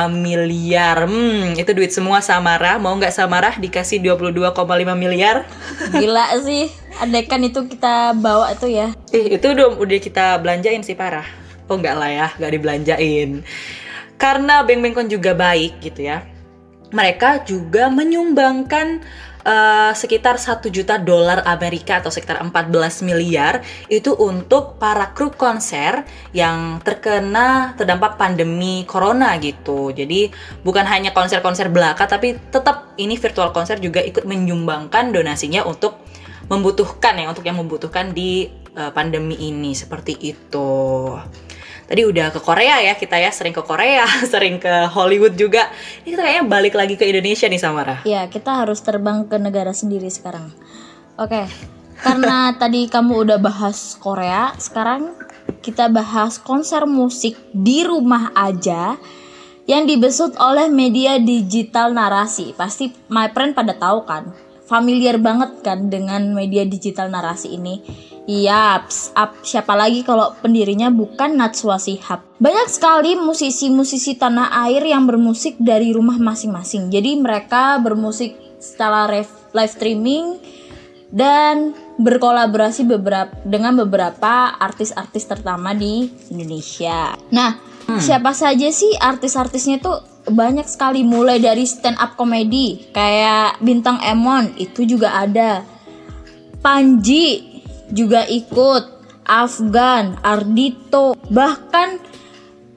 miliar. 0.08 0.96
Hmm, 1.04 1.52
itu 1.52 1.70
duit 1.76 1.92
semua 1.92 2.24
Samara. 2.24 2.80
Mau 2.80 2.96
nggak 2.96 3.12
Samara 3.12 3.52
dikasih 3.60 4.00
22,5 4.00 4.96
miliar? 4.96 5.44
Gila 5.92 6.40
sih. 6.40 6.72
Andaikan 6.96 7.44
itu 7.44 7.60
kita 7.68 8.16
bawa 8.16 8.56
tuh 8.56 8.72
ya. 8.72 8.94
Ih, 9.12 9.36
itu 9.36 9.46
udah 9.52 9.76
udah 9.76 9.98
kita 10.00 10.40
belanjain 10.40 10.80
sih 10.80 10.96
parah. 10.96 11.26
Oh 11.68 11.76
enggak 11.76 11.98
lah 11.98 12.10
ya, 12.10 12.28
nggak 12.40 12.52
dibelanjain 12.56 13.46
karena 14.20 14.60
Beng 14.60 14.84
Bengkon 14.84 15.08
juga 15.08 15.32
baik 15.32 15.80
gitu 15.80 16.04
ya. 16.04 16.20
Mereka 16.92 17.48
juga 17.48 17.88
menyumbangkan 17.88 19.00
uh, 19.46 19.92
sekitar 19.96 20.36
1 20.36 20.60
juta 20.68 21.00
dolar 21.00 21.40
Amerika 21.48 22.02
atau 22.02 22.12
sekitar 22.12 22.42
14 22.44 23.06
miliar 23.08 23.64
itu 23.88 24.12
untuk 24.12 24.76
para 24.76 25.16
kru 25.16 25.32
konser 25.32 26.04
yang 26.36 26.82
terkena 26.84 27.72
terdampak 27.80 28.20
pandemi 28.20 28.84
corona 28.84 29.38
gitu. 29.40 29.94
Jadi 29.94 30.28
bukan 30.60 30.84
hanya 30.84 31.16
konser-konser 31.16 31.72
belaka 31.72 32.04
tapi 32.04 32.36
tetap 32.52 32.92
ini 33.00 33.16
virtual 33.16 33.54
konser 33.56 33.80
juga 33.80 34.04
ikut 34.04 34.28
menyumbangkan 34.28 35.14
donasinya 35.14 35.64
untuk 35.64 35.96
membutuhkan 36.50 37.14
ya 37.14 37.30
untuk 37.30 37.46
yang 37.46 37.56
membutuhkan 37.62 38.10
di 38.10 38.50
uh, 38.74 38.90
pandemi 38.90 39.38
ini 39.38 39.70
seperti 39.70 40.18
itu 40.18 40.68
tadi 41.90 42.06
udah 42.06 42.30
ke 42.30 42.38
Korea 42.38 42.78
ya 42.78 42.94
kita 42.94 43.18
ya 43.18 43.34
sering 43.34 43.50
ke 43.50 43.66
Korea 43.66 44.06
sering 44.32 44.62
ke 44.62 44.86
Hollywood 44.94 45.34
juga. 45.34 45.66
Ini 46.06 46.14
kita 46.14 46.22
kayaknya 46.22 46.44
balik 46.46 46.74
lagi 46.78 46.94
ke 46.94 47.02
Indonesia 47.02 47.50
nih 47.50 47.58
Samara. 47.58 47.96
Ya 48.06 48.30
kita 48.30 48.62
harus 48.62 48.78
terbang 48.78 49.26
ke 49.26 49.34
negara 49.42 49.74
sendiri 49.74 50.06
sekarang. 50.06 50.54
Oke 51.18 51.50
karena 52.06 52.54
tadi 52.62 52.86
kamu 52.86 53.26
udah 53.26 53.38
bahas 53.42 53.98
Korea 53.98 54.54
sekarang 54.54 55.18
kita 55.60 55.90
bahas 55.90 56.38
konser 56.38 56.86
musik 56.86 57.34
di 57.50 57.82
rumah 57.82 58.30
aja 58.38 58.94
yang 59.66 59.84
dibesut 59.84 60.38
oleh 60.38 60.70
media 60.70 61.18
digital 61.18 61.90
narasi. 61.90 62.54
Pasti 62.54 62.94
my 63.10 63.34
friend 63.34 63.58
pada 63.58 63.74
tahu 63.74 64.06
kan 64.06 64.30
familiar 64.70 65.18
banget 65.18 65.66
kan 65.66 65.90
dengan 65.90 66.30
media 66.30 66.62
digital 66.62 67.10
narasi 67.10 67.58
ini 67.58 67.82
Yaps, 68.30 69.10
up 69.18 69.42
siapa 69.42 69.74
lagi 69.74 70.06
kalau 70.06 70.30
pendirinya 70.38 70.86
bukan 70.86 71.34
Natswa 71.34 71.82
Shihab. 71.82 72.22
Banyak 72.38 72.70
sekali 72.70 73.18
musisi-musisi 73.18 74.14
tanah 74.14 74.54
air 74.70 74.86
yang 74.86 75.02
bermusik 75.10 75.58
dari 75.58 75.90
rumah 75.90 76.14
masing-masing. 76.14 76.94
Jadi 76.94 77.18
mereka 77.18 77.82
bermusik 77.82 78.38
secara 78.62 79.10
live 79.10 79.72
streaming 79.74 80.38
dan 81.10 81.74
berkolaborasi 81.98 82.86
beberapa 82.86 83.34
dengan 83.42 83.74
beberapa 83.82 84.54
artis-artis 84.62 85.26
terutama 85.26 85.74
di 85.74 86.06
Indonesia. 86.30 87.18
Nah, 87.34 87.58
hmm. 87.90 87.98
siapa 87.98 88.30
saja 88.30 88.70
sih 88.70 88.94
artis-artisnya 88.94 89.82
tuh 89.82 90.06
banyak 90.30 90.70
sekali 90.70 91.02
mulai 91.02 91.42
dari 91.42 91.66
stand 91.66 91.98
up 91.98 92.14
komedi 92.14 92.94
kayak 92.94 93.58
bintang 93.58 93.98
Emon 94.06 94.54
itu 94.54 94.86
juga 94.86 95.18
ada. 95.18 95.66
Panji 96.60 97.49
juga 97.90 98.26
ikut 98.26 99.00
Afgan, 99.26 100.18
Ardito, 100.26 101.14
bahkan 101.30 102.02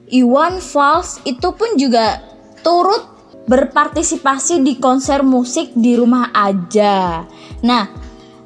Iwan 0.06 0.62
Fals 0.62 1.18
itu 1.26 1.50
pun 1.56 1.74
juga 1.74 2.22
turut 2.62 3.02
berpartisipasi 3.50 4.62
di 4.62 4.78
konser 4.78 5.26
musik 5.26 5.74
di 5.74 5.98
rumah 5.98 6.30
aja. 6.30 7.26
Nah, 7.66 7.84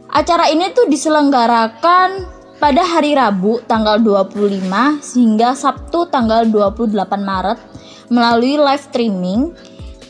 acara 0.08 0.48
ini 0.48 0.72
tuh 0.72 0.88
diselenggarakan 0.88 2.38
pada 2.58 2.82
hari 2.82 3.14
Rabu 3.14 3.62
tanggal 3.68 4.02
25 4.02 4.64
hingga 5.14 5.54
Sabtu 5.54 6.10
tanggal 6.10 6.48
28 6.48 6.90
Maret 7.22 7.58
melalui 8.10 8.58
live 8.58 8.84
streaming 8.88 9.54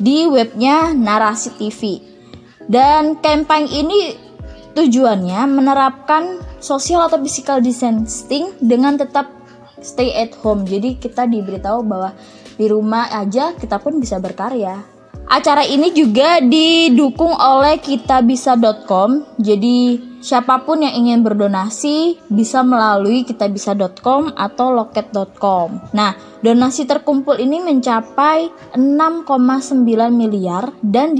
di 0.00 0.24
webnya 0.30 0.94
Narasi 0.96 1.52
TV. 1.58 2.00
Dan 2.68 3.20
campaign 3.20 3.68
ini 3.68 4.00
tujuannya 4.72 5.40
menerapkan 5.48 6.38
social 6.58 7.06
atau 7.06 7.18
physical 7.22 7.62
distancing 7.62 8.54
dengan 8.62 8.98
tetap 8.98 9.30
stay 9.82 10.14
at 10.14 10.34
home. 10.42 10.66
Jadi 10.66 10.98
kita 10.98 11.26
diberitahu 11.26 11.80
bahwa 11.86 12.10
di 12.58 12.66
rumah 12.66 13.06
aja 13.14 13.54
kita 13.54 13.78
pun 13.78 14.02
bisa 14.02 14.18
berkarya. 14.18 14.82
Acara 15.28 15.60
ini 15.62 15.92
juga 15.92 16.40
didukung 16.40 17.36
oleh 17.36 17.76
kitabisa.com. 17.78 19.36
Jadi 19.36 20.07
siapa 20.18 20.66
pun 20.66 20.82
yang 20.82 20.94
ingin 20.94 21.22
berdonasi 21.22 22.18
bisa 22.30 22.62
melalui 22.66 23.22
kitabisa.com 23.24 24.34
atau 24.34 24.74
loket.com. 24.74 25.94
Nah, 25.94 26.14
donasi 26.42 26.86
terkumpul 26.86 27.38
ini 27.38 27.62
mencapai 27.62 28.50
6,9 28.74 29.78
miliar 30.10 30.70
dan 30.82 31.14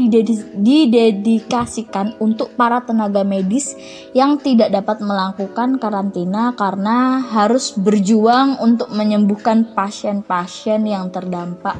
didedikasikan 0.59 2.19
untuk 2.23 2.55
para 2.55 2.83
tenaga 2.83 3.23
medis 3.27 3.75
yang 4.15 4.39
tidak 4.39 4.71
dapat 4.75 5.03
melakukan 5.03 5.79
karantina 5.79 6.55
karena 6.59 7.23
harus 7.23 7.75
berjuang 7.79 8.59
untuk 8.63 8.91
menyembuhkan 8.95 9.75
pasien-pasien 9.75 10.87
yang 10.87 11.11
terdampak 11.11 11.79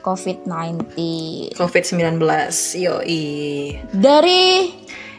COVID-19. 0.00 0.96
COVID-19, 1.60 2.16
yoi. 2.80 3.24
Dari 3.92 4.72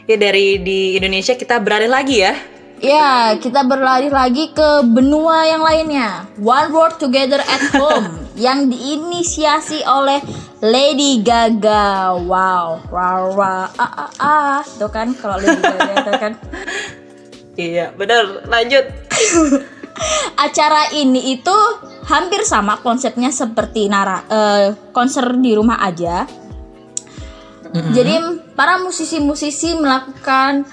ya 0.06 0.16
dari 0.18 0.58
di 0.62 0.98
Indonesia 0.98 1.34
kita 1.36 1.58
beralih 1.62 1.90
lagi 1.90 2.18
ya. 2.22 2.34
Ya, 2.82 3.38
kita 3.38 3.62
berlari 3.62 4.10
lagi 4.10 4.50
ke 4.50 4.82
benua 4.82 5.46
yang 5.46 5.62
lainnya. 5.62 6.26
One 6.42 6.74
World 6.74 6.98
Together 6.98 7.38
at 7.38 7.70
Home 7.78 8.26
yang 8.34 8.66
diinisiasi 8.66 9.86
oleh 9.86 10.18
Lady 10.58 11.22
Gaga. 11.22 12.18
Wow, 12.18 12.82
wow, 12.90 13.22
wow, 13.38 13.70
ah, 13.78 13.86
ah, 13.86 14.10
ah. 14.18 14.58
Itu 14.66 14.90
kan 14.90 15.14
kalau 15.14 15.38
Lady 15.38 15.62
Gaga 15.62 15.92
itu 15.94 16.12
kan. 16.18 16.32
Iya, 17.52 17.92
benar. 17.92 18.48
Lanjut. 18.48 18.80
Acara 20.44 20.88
ini 20.96 21.36
itu 21.36 21.56
hampir 22.08 22.42
sama 22.48 22.80
konsepnya 22.80 23.28
seperti 23.28 23.92
nara 23.92 24.24
uh, 24.24 24.66
konser 24.90 25.36
di 25.36 25.52
rumah 25.52 25.78
aja. 25.84 26.24
Mm-hmm. 27.72 27.92
Jadi 27.96 28.14
para 28.52 28.76
musisi-musisi 28.84 29.80
melakukan 29.80 30.68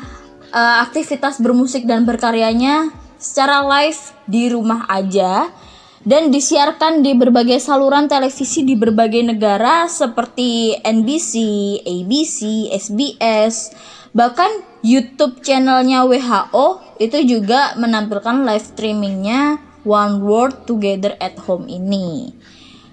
uh, 0.51 0.83
aktivitas 0.83 1.39
bermusik 1.39 1.87
dan 1.87 2.03
berkaryanya 2.03 2.91
secara 3.15 3.63
live 3.63 3.99
di 4.27 4.51
rumah 4.51 4.83
aja 4.91 5.47
dan 6.03 6.31
disiarkan 6.31 7.03
di 7.03 7.11
berbagai 7.15 7.59
saluran 7.59 8.07
televisi 8.07 8.63
di 8.63 8.75
berbagai 8.75 9.19
negara 9.19 9.87
seperti 9.91 10.75
NBC, 10.79 11.33
ABC, 11.83 12.71
SBS, 12.71 13.75
bahkan 14.15 14.47
YouTube 14.79 15.43
channelnya 15.43 16.07
WHO 16.07 16.99
itu 17.03 17.19
juga 17.27 17.75
menampilkan 17.75 18.47
live 18.47 18.63
streamingnya 18.63 19.59
One 19.83 20.23
World 20.23 20.63
Together 20.67 21.19
at 21.19 21.35
Home 21.47 21.67
ini. 21.67 22.31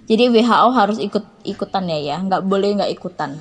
Jadi 0.07 0.31
WHO 0.31 0.69
harus 0.71 0.99
ikut 1.03 1.43
ikutan 1.43 1.91
ya 1.91 1.99
ya, 1.99 2.17
nggak 2.23 2.47
boleh 2.47 2.79
nggak 2.79 2.93
ikutan. 2.95 3.35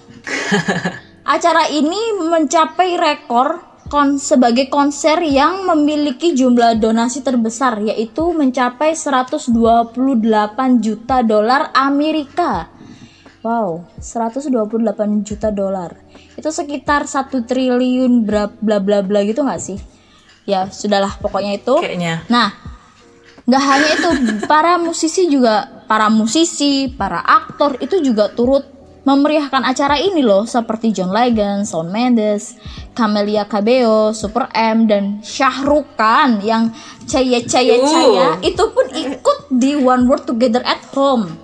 Acara 1.35 1.69
ini 1.69 2.17
mencapai 2.25 2.97
rekor 2.97 3.61
kon 3.85 4.17
sebagai 4.17 4.65
konser 4.65 5.21
yang 5.21 5.69
memiliki 5.69 6.33
jumlah 6.33 6.81
donasi 6.81 7.21
terbesar 7.21 7.85
yaitu 7.85 8.33
mencapai 8.33 8.97
128 8.97 9.53
juta 10.81 11.21
dolar 11.21 11.69
Amerika. 11.77 12.73
Wow, 13.45 13.85
128 14.01 15.21
juta 15.21 15.53
dolar. 15.53 16.01
Itu 16.33 16.49
sekitar 16.49 17.05
satu 17.05 17.45
triliun 17.45 18.25
bla 18.25 18.49
bla 18.49 18.81
bla 18.81 19.05
bla 19.05 19.21
gitu 19.21 19.45
nggak 19.45 19.61
sih? 19.61 19.77
Ya, 20.49 20.65
sudahlah 20.73 21.13
pokoknya 21.21 21.61
itu. 21.61 21.77
Kayaknya. 21.77 22.25
Nah, 22.25 22.53
Gak 23.45 23.61
hanya 23.61 23.89
itu, 23.93 24.09
para 24.49 24.81
musisi 24.81 25.29
juga 25.29 25.69
para 25.85 26.09
musisi, 26.09 26.89
para 26.91 27.21
aktor 27.21 27.77
itu 27.81 28.01
juga 28.01 28.29
turut 28.33 28.75
memeriahkan 29.05 29.61
acara 29.61 30.01
ini 30.01 30.25
loh 30.25 30.49
seperti 30.49 30.89
John 30.89 31.13
Legend, 31.13 31.61
Shawn 31.61 31.93
Mendes, 31.93 32.57
Camelia 32.97 33.45
Cabello, 33.45 34.09
Super 34.17 34.49
M 34.49 34.89
dan 34.89 35.21
Shah 35.21 35.61
Rukh 35.61 35.93
Khan 35.93 36.41
yang 36.41 36.73
caya 37.05 37.45
caya 37.45 37.85
caya 37.85 38.25
Uh. 38.33 38.41
itu 38.41 38.63
pun 38.73 38.85
ikut 38.89 39.37
di 39.53 39.77
One 39.77 40.09
World 40.09 40.25
Together 40.25 40.65
at 40.65 40.81
Home. 40.97 41.37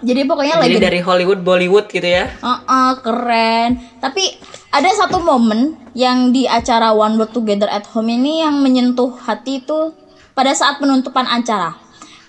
Jadi 0.00 0.24
pokoknya 0.24 0.60
Jadi 0.60 0.76
lagi 0.76 0.80
dari 0.80 1.00
Hollywood 1.04 1.40
Bollywood 1.44 1.92
gitu 1.92 2.04
ya. 2.04 2.32
Uh-uh, 2.40 3.00
keren. 3.04 3.76
Tapi 4.00 4.32
ada 4.72 4.88
satu 4.92 5.20
momen 5.20 5.76
yang 5.92 6.32
di 6.32 6.48
acara 6.48 6.96
One 6.96 7.20
World 7.20 7.32
Together 7.36 7.68
at 7.68 7.84
Home 7.92 8.08
ini 8.08 8.40
yang 8.40 8.60
menyentuh 8.60 9.20
hati 9.20 9.64
itu 9.64 9.92
pada 10.32 10.52
saat 10.52 10.80
penutupan 10.80 11.28
acara. 11.28 11.76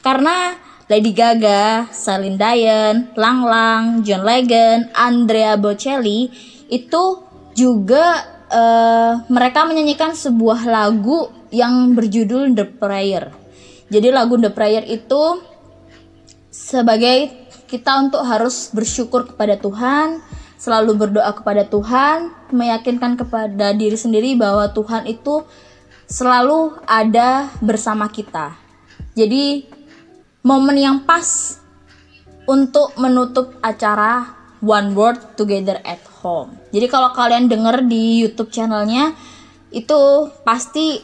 Karena 0.04 0.56
Lady 0.88 1.12
Gaga, 1.12 1.92
Celine 1.92 2.40
Dion, 2.40 3.12
Lang 3.20 3.44
Lang, 3.44 3.84
John 4.08 4.24
Legend, 4.24 4.96
Andrea 4.96 5.60
Bocelli 5.60 6.32
itu 6.72 7.04
juga 7.52 8.24
eh, 8.48 9.14
mereka 9.28 9.68
menyanyikan 9.68 10.16
sebuah 10.16 10.64
lagu 10.64 11.28
yang 11.52 11.92
berjudul 11.92 12.56
The 12.56 12.66
Prayer. 12.80 13.36
Jadi 13.92 14.08
lagu 14.12 14.40
The 14.40 14.52
Prayer 14.52 14.88
itu 14.88 15.44
sebagai 16.52 17.36
kita 17.68 18.00
untuk 18.00 18.24
harus 18.24 18.72
bersyukur 18.72 19.28
kepada 19.28 19.60
Tuhan, 19.60 20.24
selalu 20.56 20.96
berdoa 20.96 21.32
kepada 21.36 21.68
Tuhan, 21.68 22.32
meyakinkan 22.56 23.20
kepada 23.20 23.76
diri 23.76 24.00
sendiri 24.00 24.40
bahwa 24.40 24.72
Tuhan 24.72 25.04
itu 25.04 25.44
selalu 26.08 26.80
ada 26.88 27.52
bersama 27.60 28.08
kita. 28.08 28.56
Jadi 29.12 29.77
momen 30.48 30.80
yang 30.80 30.98
pas 31.04 31.60
untuk 32.48 32.96
menutup 32.96 33.60
acara 33.60 34.32
One 34.64 34.96
World 34.96 35.36
Together 35.36 35.84
at 35.84 36.00
Home. 36.24 36.56
Jadi 36.72 36.88
kalau 36.88 37.12
kalian 37.12 37.52
denger 37.52 37.84
di 37.84 38.24
YouTube 38.24 38.48
channelnya 38.48 39.12
itu 39.76 40.00
pasti 40.48 41.04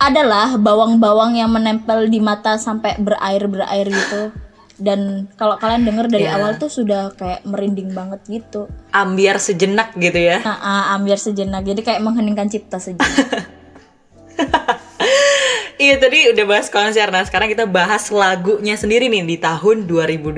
adalah 0.00 0.56
bawang-bawang 0.56 1.36
yang 1.36 1.52
menempel 1.52 2.08
di 2.08 2.24
mata 2.24 2.56
sampai 2.56 2.96
berair-berair 2.96 3.86
gitu. 3.92 4.32
Dan 4.78 5.26
kalau 5.34 5.58
kalian 5.58 5.82
denger 5.84 6.06
dari 6.06 6.24
Ya. 6.30 6.38
awal 6.38 6.54
tuh 6.56 6.70
sudah 6.70 7.10
kayak 7.18 7.42
merinding 7.44 7.92
banget 7.92 8.22
gitu. 8.30 8.70
Ambiar 8.94 9.42
sejenak 9.42 9.92
gitu 9.98 10.16
ya. 10.16 10.38
Nah, 10.40 10.56
ah, 10.56 10.84
ambiar 10.94 11.18
sejenak. 11.18 11.66
Jadi 11.66 11.82
kayak 11.82 12.00
mengheningkan 12.00 12.46
cipta 12.46 12.78
sejenak. 12.78 13.26
Iya 15.78 15.94
tadi 16.02 16.34
udah 16.34 16.42
bahas 16.42 16.66
konser, 16.66 17.06
nah 17.06 17.22
sekarang 17.22 17.54
kita 17.54 17.62
bahas 17.62 18.10
lagunya 18.10 18.74
sendiri 18.74 19.06
nih 19.06 19.22
di 19.22 19.38
tahun 19.38 19.86
2020 19.86 20.34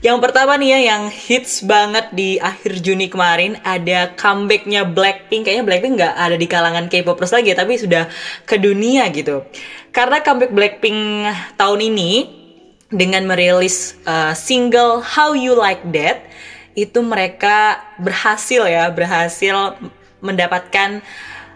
Yang 0.00 0.18
pertama 0.24 0.56
nih 0.56 0.72
ya 0.72 0.78
yang 0.88 1.02
hits 1.12 1.60
banget 1.68 2.08
di 2.16 2.40
akhir 2.40 2.80
Juni 2.80 3.12
kemarin 3.12 3.60
Ada 3.60 4.16
comebacknya 4.16 4.88
Blackpink, 4.88 5.44
kayaknya 5.44 5.64
Blackpink 5.68 5.94
nggak 6.00 6.16
ada 6.16 6.36
di 6.40 6.48
kalangan 6.48 6.88
K-popers 6.88 7.36
lagi 7.36 7.52
Tapi 7.52 7.76
sudah 7.76 8.08
ke 8.48 8.56
dunia 8.56 9.04
gitu. 9.12 9.44
Karena 9.92 10.24
comeback 10.24 10.56
Blackpink 10.56 11.28
tahun 11.60 11.92
ini 11.92 12.40
dengan 12.88 13.28
merilis 13.28 14.00
uh, 14.08 14.32
single 14.32 15.04
How 15.04 15.36
You 15.36 15.60
Like 15.60 15.84
That 15.92 16.24
itu 16.72 17.04
mereka 17.04 17.84
berhasil 18.00 18.64
ya 18.64 18.88
berhasil 18.88 19.76
mendapatkan 20.24 21.04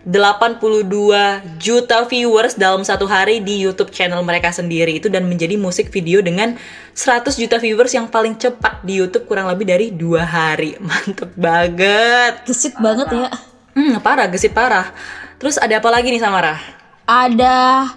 82 0.04 1.60
juta 1.60 2.04
viewers 2.04 2.54
dalam 2.54 2.84
satu 2.84 3.08
hari 3.08 3.40
di 3.40 3.60
YouTube 3.60 3.88
channel 3.88 4.20
mereka 4.20 4.52
sendiri 4.52 5.00
itu 5.00 5.08
dan 5.08 5.24
menjadi 5.24 5.56
musik 5.56 5.88
video 5.88 6.20
dengan 6.20 6.56
100 6.92 7.34
juta 7.40 7.56
viewers 7.56 7.92
yang 7.96 8.06
paling 8.08 8.36
cepat 8.36 8.84
di 8.84 9.00
YouTube 9.00 9.24
kurang 9.24 9.48
lebih 9.48 9.64
dari 9.64 9.88
dua 9.90 10.24
hari 10.28 10.76
mantep 10.84 11.32
banget 11.34 12.44
Gesit 12.44 12.76
banget 12.76 13.08
ya. 13.10 13.28
hmm 13.74 13.98
parah 14.04 14.28
gesit 14.28 14.52
parah 14.52 14.92
terus 15.40 15.56
ada 15.56 15.80
apa 15.80 15.88
lagi 15.88 16.12
nih 16.12 16.20
Samara 16.20 16.56
Ada 17.04 17.88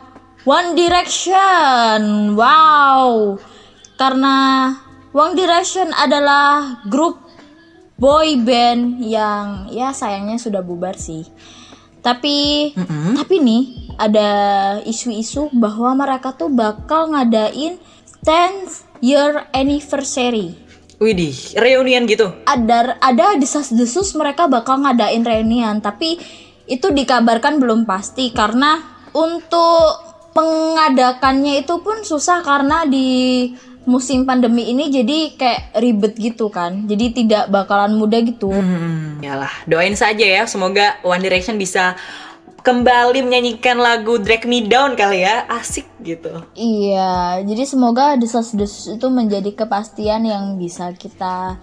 One 0.47 0.79
Direction. 0.79 2.31
Wow. 2.39 3.35
Karena 3.99 4.35
One 5.11 5.35
Direction 5.35 5.91
adalah 5.91 6.79
grup 6.87 7.19
boy 7.99 8.39
band 8.39 9.03
yang 9.03 9.67
ya 9.67 9.91
sayangnya 9.91 10.39
sudah 10.39 10.63
bubar 10.63 10.95
sih. 10.95 11.27
Tapi 12.07 12.71
tapi 13.19 13.35
nih 13.43 13.63
ada 13.99 14.29
isu-isu 14.87 15.51
bahwa 15.51 15.91
mereka 15.99 16.31
tuh 16.31 16.47
bakal 16.47 17.11
ngadain 17.11 17.75
10th 18.23 18.87
year 19.03 19.43
anniversary. 19.51 20.55
Widih 20.97 21.53
reunian 21.61 22.09
gitu 22.09 22.31
Ada 22.47 22.97
ada 22.97 23.37
desas-desus 23.37 24.15
mereka 24.15 24.47
bakal 24.47 24.81
ngadain 24.81 25.21
reunian, 25.21 25.83
tapi 25.83 26.15
itu 26.65 26.87
dikabarkan 26.89 27.59
belum 27.59 27.83
pasti 27.83 28.31
karena 28.31 28.79
untuk 29.11 30.07
pengadakannya 30.31 31.65
itu 31.65 31.81
pun 31.81 32.07
susah 32.07 32.39
karena 32.45 32.87
di 32.87 33.51
musim 33.87 34.27
pandemi 34.27 34.67
ini 34.67 34.91
jadi 34.91 35.33
kayak 35.39 35.79
ribet 35.79 36.13
gitu 36.19 36.51
kan. 36.51 36.85
Jadi 36.85 37.23
tidak 37.23 37.47
bakalan 37.47 37.95
mudah 37.95 38.19
gitu. 38.21 38.51
Hmm, 38.51 39.23
yalah, 39.23 39.49
doain 39.63 39.95
saja 39.95 40.27
ya. 40.27 40.43
Semoga 40.43 40.99
One 41.07 41.23
Direction 41.23 41.55
bisa 41.55 41.95
kembali 42.67 43.23
menyanyikan 43.23 43.79
lagu 43.79 44.19
Drag 44.19 44.43
Me 44.43 44.67
Down 44.67 44.99
kali 44.99 45.23
ya. 45.23 45.47
Asik 45.47 45.87
gitu. 46.03 46.43
Iya, 46.51 47.39
jadi 47.47 47.63
semoga 47.63 48.19
desas-desus 48.19 48.99
itu 48.99 49.07
menjadi 49.07 49.55
kepastian 49.55 50.27
yang 50.27 50.59
bisa 50.59 50.91
kita 50.91 51.55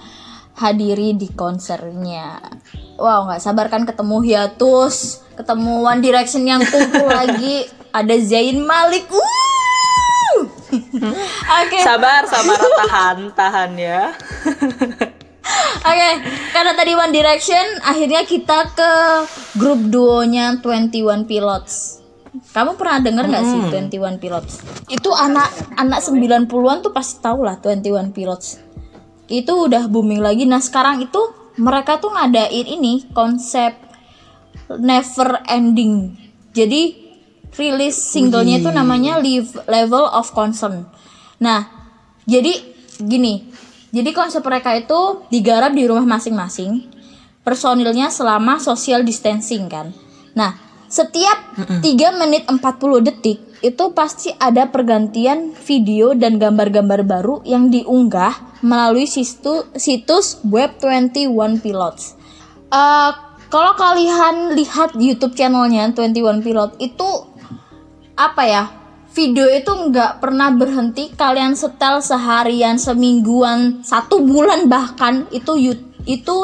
hadiri 0.56 1.12
di 1.12 1.28
konsernya. 1.28 2.40
Wow, 2.96 3.28
nggak 3.28 3.42
sabar 3.44 3.68
kan 3.68 3.84
ketemu 3.84 4.24
Hiatus, 4.24 5.20
ketemu 5.36 5.84
One 5.84 6.00
Direction 6.00 6.48
yang 6.48 6.64
kumpul 6.64 7.04
lagi. 7.04 7.68
Ada 7.94 8.16
Zayn 8.18 8.64
Malik. 8.64 9.06
Uh! 9.12 9.43
Oke, 11.64 11.78
Sabar, 11.82 12.22
sabar, 12.26 12.58
tahan, 12.58 13.18
tahan 13.34 13.70
ya. 13.78 14.12
oke. 15.84 16.10
Karena 16.50 16.72
tadi 16.74 16.92
One 16.96 17.12
Direction, 17.14 17.64
akhirnya 17.84 18.22
kita 18.24 18.72
ke 18.74 18.92
grup 19.58 19.80
duonya 19.90 20.58
21 20.58 21.28
Pilots. 21.28 22.00
Kamu 22.34 22.74
pernah 22.74 22.98
denger 22.98 23.24
nggak 23.30 23.44
sih 23.46 23.60
21 23.70 24.18
Pilots? 24.18 24.52
Itu 24.90 25.14
anak 25.14 25.78
anak 25.78 26.02
90-an 26.02 26.78
tuh 26.82 26.90
pasti 26.90 27.22
tahu 27.22 27.46
lah 27.46 27.62
21 27.62 28.10
Pilots. 28.10 28.58
Itu 29.30 29.70
udah 29.70 29.86
booming 29.86 30.18
lagi. 30.18 30.44
Nah, 30.44 30.58
sekarang 30.58 31.00
itu 31.02 31.20
mereka 31.58 32.02
tuh 32.02 32.10
ngadain 32.10 32.66
ini 32.66 33.06
konsep 33.14 33.78
never 34.82 35.44
ending. 35.46 36.18
Jadi 36.50 37.03
rilis 37.54 37.96
singlenya 37.96 38.62
itu 38.62 38.70
namanya 38.70 39.18
Live 39.22 39.54
Level 39.66 40.10
of 40.10 40.30
Concern. 40.34 40.86
Nah, 41.38 41.66
jadi 42.26 42.52
gini. 42.98 43.50
Jadi 43.94 44.10
konsep 44.10 44.42
mereka 44.42 44.74
itu 44.74 45.22
digarap 45.30 45.70
di 45.70 45.86
rumah 45.86 46.18
masing-masing. 46.18 46.90
Personilnya 47.46 48.10
selama 48.10 48.58
social 48.58 49.06
distancing 49.06 49.70
kan. 49.70 49.94
Nah, 50.34 50.58
setiap 50.90 51.38
3 51.58 51.82
menit 52.18 52.42
40 52.50 52.58
detik 53.06 53.38
itu 53.64 53.84
pasti 53.96 54.34
ada 54.36 54.68
pergantian 54.68 55.54
video 55.62 56.12
dan 56.12 56.36
gambar-gambar 56.36 57.06
baru 57.06 57.36
yang 57.46 57.70
diunggah 57.70 58.60
melalui 58.60 59.08
situ, 59.08 59.64
situs 59.78 60.42
web 60.44 60.74
21 60.82 61.62
Pilots. 61.62 62.18
Eh, 62.74 63.10
kalau 63.48 63.72
kalian 63.78 64.58
lihat 64.58 64.98
YouTube 64.98 65.38
channelnya 65.38 65.94
21 65.94 66.42
Pilot 66.42 66.70
itu 66.82 67.08
apa 68.14 68.42
ya 68.46 68.64
video 69.14 69.46
itu 69.50 69.70
nggak 69.70 70.22
pernah 70.22 70.50
berhenti 70.54 71.14
kalian 71.14 71.54
setel 71.54 72.02
seharian 72.02 72.78
semingguan 72.78 73.82
satu 73.86 74.22
bulan 74.22 74.66
bahkan 74.70 75.26
itu 75.30 75.78
itu 76.06 76.36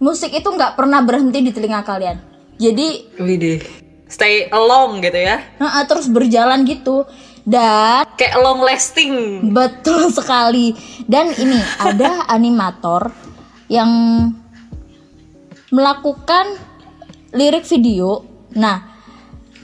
musik 0.00 0.32
itu 0.32 0.48
nggak 0.48 0.76
pernah 0.76 1.00
berhenti 1.04 1.44
di 1.44 1.50
telinga 1.52 1.84
kalian 1.84 2.28
jadi 2.58 2.88
Widih. 3.22 3.62
Stay 4.08 4.48
along 4.48 5.04
gitu 5.04 5.20
ya. 5.20 5.44
nah, 5.60 5.84
terus 5.84 6.08
berjalan 6.08 6.64
gitu 6.64 7.04
dan 7.44 8.08
Kayak 8.16 8.36
long 8.40 8.60
lasting. 8.60 9.12
Betul 9.52 10.10
sekali. 10.18 10.72
Dan 11.04 11.32
ini 11.36 11.60
ada 11.80 12.24
animator 12.36 13.12
yang 13.68 13.88
melakukan 15.68 16.56
lirik 17.36 17.68
video. 17.68 18.24
Nah, 18.56 18.87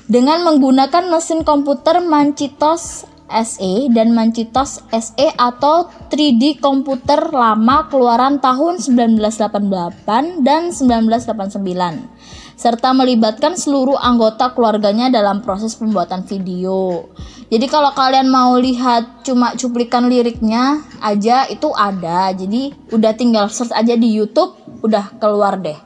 dengan 0.05 0.45
menggunakan 0.45 1.09
mesin 1.09 1.43
komputer 1.43 2.01
Mancitos 2.05 3.09
SE 3.25 3.75
dan 3.91 4.13
Mancitos 4.13 4.85
SE 4.93 5.29
atau 5.35 5.89
3D 6.13 6.61
komputer 6.61 7.33
lama 7.33 7.89
keluaran 7.89 8.39
tahun 8.39 8.79
1988 8.79 10.45
dan 10.45 10.71
1989. 10.71 12.37
serta 12.55 12.95
melibatkan 12.95 13.59
seluruh 13.59 13.99
anggota 13.99 14.55
keluarganya 14.55 15.11
dalam 15.11 15.43
proses 15.43 15.75
pembuatan 15.75 16.23
video. 16.23 17.11
Jadi 17.51 17.67
kalau 17.67 17.91
kalian 17.91 18.31
mau 18.31 18.55
lihat 18.55 19.27
cuma 19.27 19.59
cuplikan 19.59 20.07
liriknya 20.07 20.87
aja 21.03 21.51
itu 21.51 21.75
ada. 21.75 22.31
Jadi 22.31 22.71
udah 22.95 23.13
tinggal 23.19 23.51
search 23.51 23.75
aja 23.75 23.99
di 23.99 24.07
YouTube 24.07 24.55
udah 24.87 25.19
keluar 25.19 25.59
deh. 25.59 25.77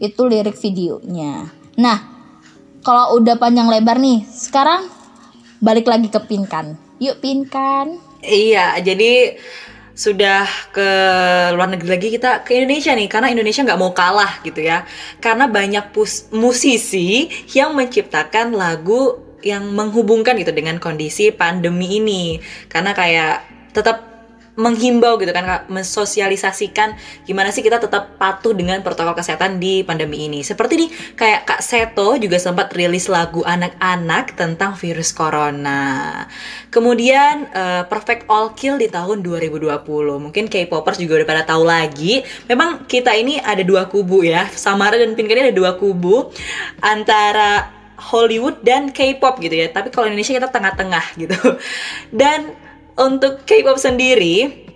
Itu 0.00 0.24
lirik 0.24 0.56
videonya. 0.56 1.52
Nah, 1.76 2.17
kalau 2.88 3.20
udah 3.20 3.36
panjang 3.36 3.68
lebar 3.68 4.00
nih, 4.00 4.24
sekarang 4.24 4.88
balik 5.60 5.84
lagi 5.84 6.08
ke 6.08 6.16
Pinkan. 6.24 6.72
Yuk 6.96 7.20
Pinkan. 7.20 8.00
Iya, 8.24 8.80
jadi 8.80 9.36
sudah 9.92 10.48
ke 10.72 10.88
luar 11.52 11.68
negeri 11.68 11.90
lagi 12.00 12.08
kita 12.08 12.48
ke 12.48 12.56
Indonesia 12.56 12.96
nih 12.96 13.10
karena 13.10 13.28
Indonesia 13.34 13.66
nggak 13.66 13.80
mau 13.82 13.90
kalah 13.90 14.38
gitu 14.46 14.62
ya 14.62 14.86
karena 15.18 15.50
banyak 15.50 15.90
musisi 16.30 17.26
yang 17.50 17.74
menciptakan 17.74 18.54
lagu 18.54 19.18
yang 19.42 19.66
menghubungkan 19.74 20.38
gitu 20.38 20.54
dengan 20.54 20.78
kondisi 20.78 21.34
pandemi 21.34 21.98
ini 21.98 22.38
karena 22.70 22.94
kayak 22.94 23.42
tetap 23.74 24.07
menghimbau 24.58 25.22
gitu 25.22 25.30
kan 25.30 25.46
Kak, 25.46 25.62
mensosialisasikan 25.70 26.98
gimana 27.22 27.54
sih 27.54 27.62
kita 27.62 27.78
tetap 27.78 28.18
patuh 28.18 28.50
dengan 28.50 28.82
protokol 28.82 29.14
kesehatan 29.14 29.62
di 29.62 29.86
pandemi 29.86 30.26
ini. 30.26 30.42
Seperti 30.42 30.74
di 30.74 30.86
kayak 31.14 31.46
Kak 31.46 31.62
Seto 31.62 32.18
juga 32.18 32.42
sempat 32.42 32.74
rilis 32.74 33.06
lagu 33.06 33.46
anak-anak 33.46 34.34
tentang 34.34 34.74
virus 34.74 35.14
corona. 35.14 36.26
Kemudian 36.74 37.46
eh, 37.54 37.82
Perfect 37.86 38.26
All 38.26 38.50
Kill 38.58 38.82
di 38.82 38.90
tahun 38.90 39.22
2020. 39.22 39.78
Mungkin 40.26 40.44
K-popers 40.50 40.98
juga 40.98 41.22
udah 41.22 41.28
pada 41.30 41.42
tahu 41.46 41.62
lagi. 41.62 42.26
Memang 42.50 42.82
kita 42.90 43.14
ini 43.14 43.38
ada 43.38 43.62
dua 43.62 43.86
kubu 43.86 44.26
ya. 44.26 44.50
Samara 44.50 44.98
dan 44.98 45.14
Pink 45.14 45.30
ini 45.30 45.48
ada 45.48 45.54
dua 45.54 45.78
kubu 45.78 46.34
antara 46.82 47.70
Hollywood 47.98 48.58
dan 48.66 48.90
K-pop 48.90 49.38
gitu 49.38 49.54
ya. 49.54 49.70
Tapi 49.70 49.94
kalau 49.94 50.10
Indonesia 50.10 50.34
kita 50.34 50.50
tengah-tengah 50.50 51.04
gitu. 51.14 51.38
Dan 52.10 52.67
untuk 52.98 53.46
K-pop 53.46 53.78
sendiri, 53.78 54.68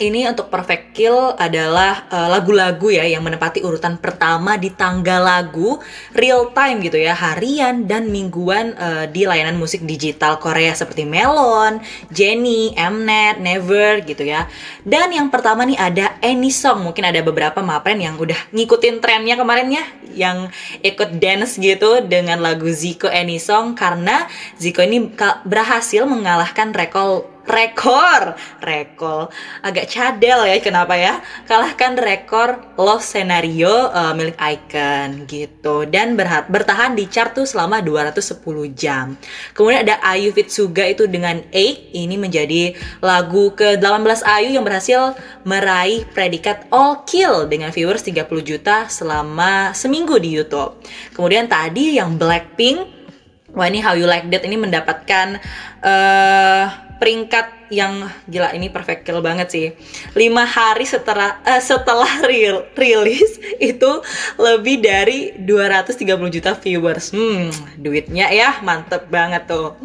ini 0.00 0.24
untuk 0.24 0.48
Perfect 0.48 0.96
Kill 0.96 1.36
adalah 1.36 2.08
eh, 2.08 2.28
lagu-lagu 2.32 2.88
ya 2.88 3.04
yang 3.04 3.20
menempati 3.20 3.60
urutan 3.60 4.00
pertama 4.00 4.56
di 4.56 4.72
tangga 4.72 5.20
lagu 5.20 5.76
real 6.16 6.56
time 6.56 6.80
gitu 6.80 6.96
ya 6.96 7.12
harian 7.12 7.84
dan 7.84 8.08
mingguan 8.08 8.72
eh, 8.80 9.04
di 9.12 9.28
layanan 9.28 9.60
musik 9.60 9.84
digital 9.84 10.40
Korea 10.40 10.72
seperti 10.72 11.04
Melon, 11.04 11.84
Jennie, 12.08 12.72
Mnet, 12.72 13.44
Never 13.44 14.00
gitu 14.08 14.24
ya. 14.24 14.48
Dan 14.82 15.12
yang 15.12 15.28
pertama 15.28 15.68
nih 15.68 15.76
ada 15.76 16.16
Any 16.24 16.48
Song 16.48 16.80
mungkin 16.80 17.04
ada 17.04 17.20
beberapa 17.20 17.60
mapren 17.60 18.00
yang 18.00 18.16
udah 18.16 18.56
ngikutin 18.56 19.04
trennya 19.04 19.36
kemarin 19.36 19.68
ya 19.68 19.84
yang 20.10 20.50
ikut 20.82 21.22
dance 21.22 21.60
gitu 21.60 22.02
dengan 22.02 22.40
lagu 22.40 22.66
Zico 22.72 23.06
Any 23.06 23.36
Song 23.36 23.76
karena 23.76 24.26
Zico 24.56 24.80
ini 24.80 25.12
berhasil 25.44 26.08
mengalahkan 26.08 26.72
rekor 26.74 27.28
rekor. 27.50 28.38
Rekor. 28.62 29.28
Agak 29.60 29.90
cadel 29.90 30.46
ya 30.46 30.56
kenapa 30.62 30.94
ya? 30.94 31.18
Kalahkan 31.44 31.98
rekor 31.98 32.74
Lost 32.78 33.12
Scenario 33.12 33.90
uh, 33.90 34.14
milik 34.14 34.38
Icon 34.38 35.26
gitu. 35.26 35.84
Dan 35.90 36.14
berha- 36.14 36.46
bertahan 36.46 36.94
di 36.94 37.10
chart 37.10 37.34
tuh 37.34 37.44
selama 37.44 37.82
210 37.82 38.40
jam. 38.72 39.18
Kemudian 39.52 39.84
ada 39.84 39.98
Ayu 40.06 40.30
Fitsuga 40.30 40.86
itu 40.86 41.10
dengan 41.10 41.42
Eight. 41.50 41.90
Ini 41.90 42.16
menjadi 42.16 42.78
lagu 43.02 43.52
ke-18 43.58 44.20
Ayu 44.24 44.54
yang 44.54 44.64
berhasil 44.64 45.18
meraih 45.42 46.06
predikat 46.14 46.70
All 46.70 47.02
Kill 47.04 47.50
dengan 47.50 47.74
viewers 47.74 48.06
30 48.06 48.30
juta 48.46 48.86
selama 48.86 49.74
seminggu 49.74 50.16
di 50.22 50.30
YouTube. 50.32 50.78
Kemudian 51.12 51.50
tadi 51.50 51.98
yang 51.98 52.14
Blackpink 52.14 53.02
Wah 53.50 53.66
ini 53.66 53.82
How 53.82 53.98
You 53.98 54.06
Like 54.06 54.30
That 54.30 54.46
ini 54.46 54.54
mendapatkan 54.54 55.42
eh 55.82 56.89
peringkat 57.00 57.72
yang 57.72 58.12
gila 58.28 58.52
ini 58.52 58.68
perfect 58.68 59.08
kill 59.08 59.24
banget 59.24 59.48
sih. 59.48 59.66
Lima 60.12 60.44
hari 60.44 60.84
setelah 60.84 61.40
eh, 61.48 61.62
setelah 61.64 62.20
real, 62.28 62.68
rilis 62.76 63.40
itu 63.72 64.04
lebih 64.36 64.84
dari 64.84 65.32
230 65.40 65.96
juta 66.28 66.52
viewers. 66.60 67.16
Hmm, 67.16 67.48
duitnya 67.80 68.28
ya 68.28 68.60
mantep 68.60 69.08
banget 69.08 69.48
tuh. 69.48 69.80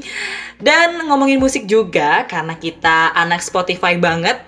Dan 0.60 1.08
ngomongin 1.08 1.40
musik 1.40 1.64
juga 1.64 2.28
karena 2.28 2.60
kita 2.60 3.16
anak 3.16 3.40
Spotify 3.40 3.96
banget, 3.96 4.44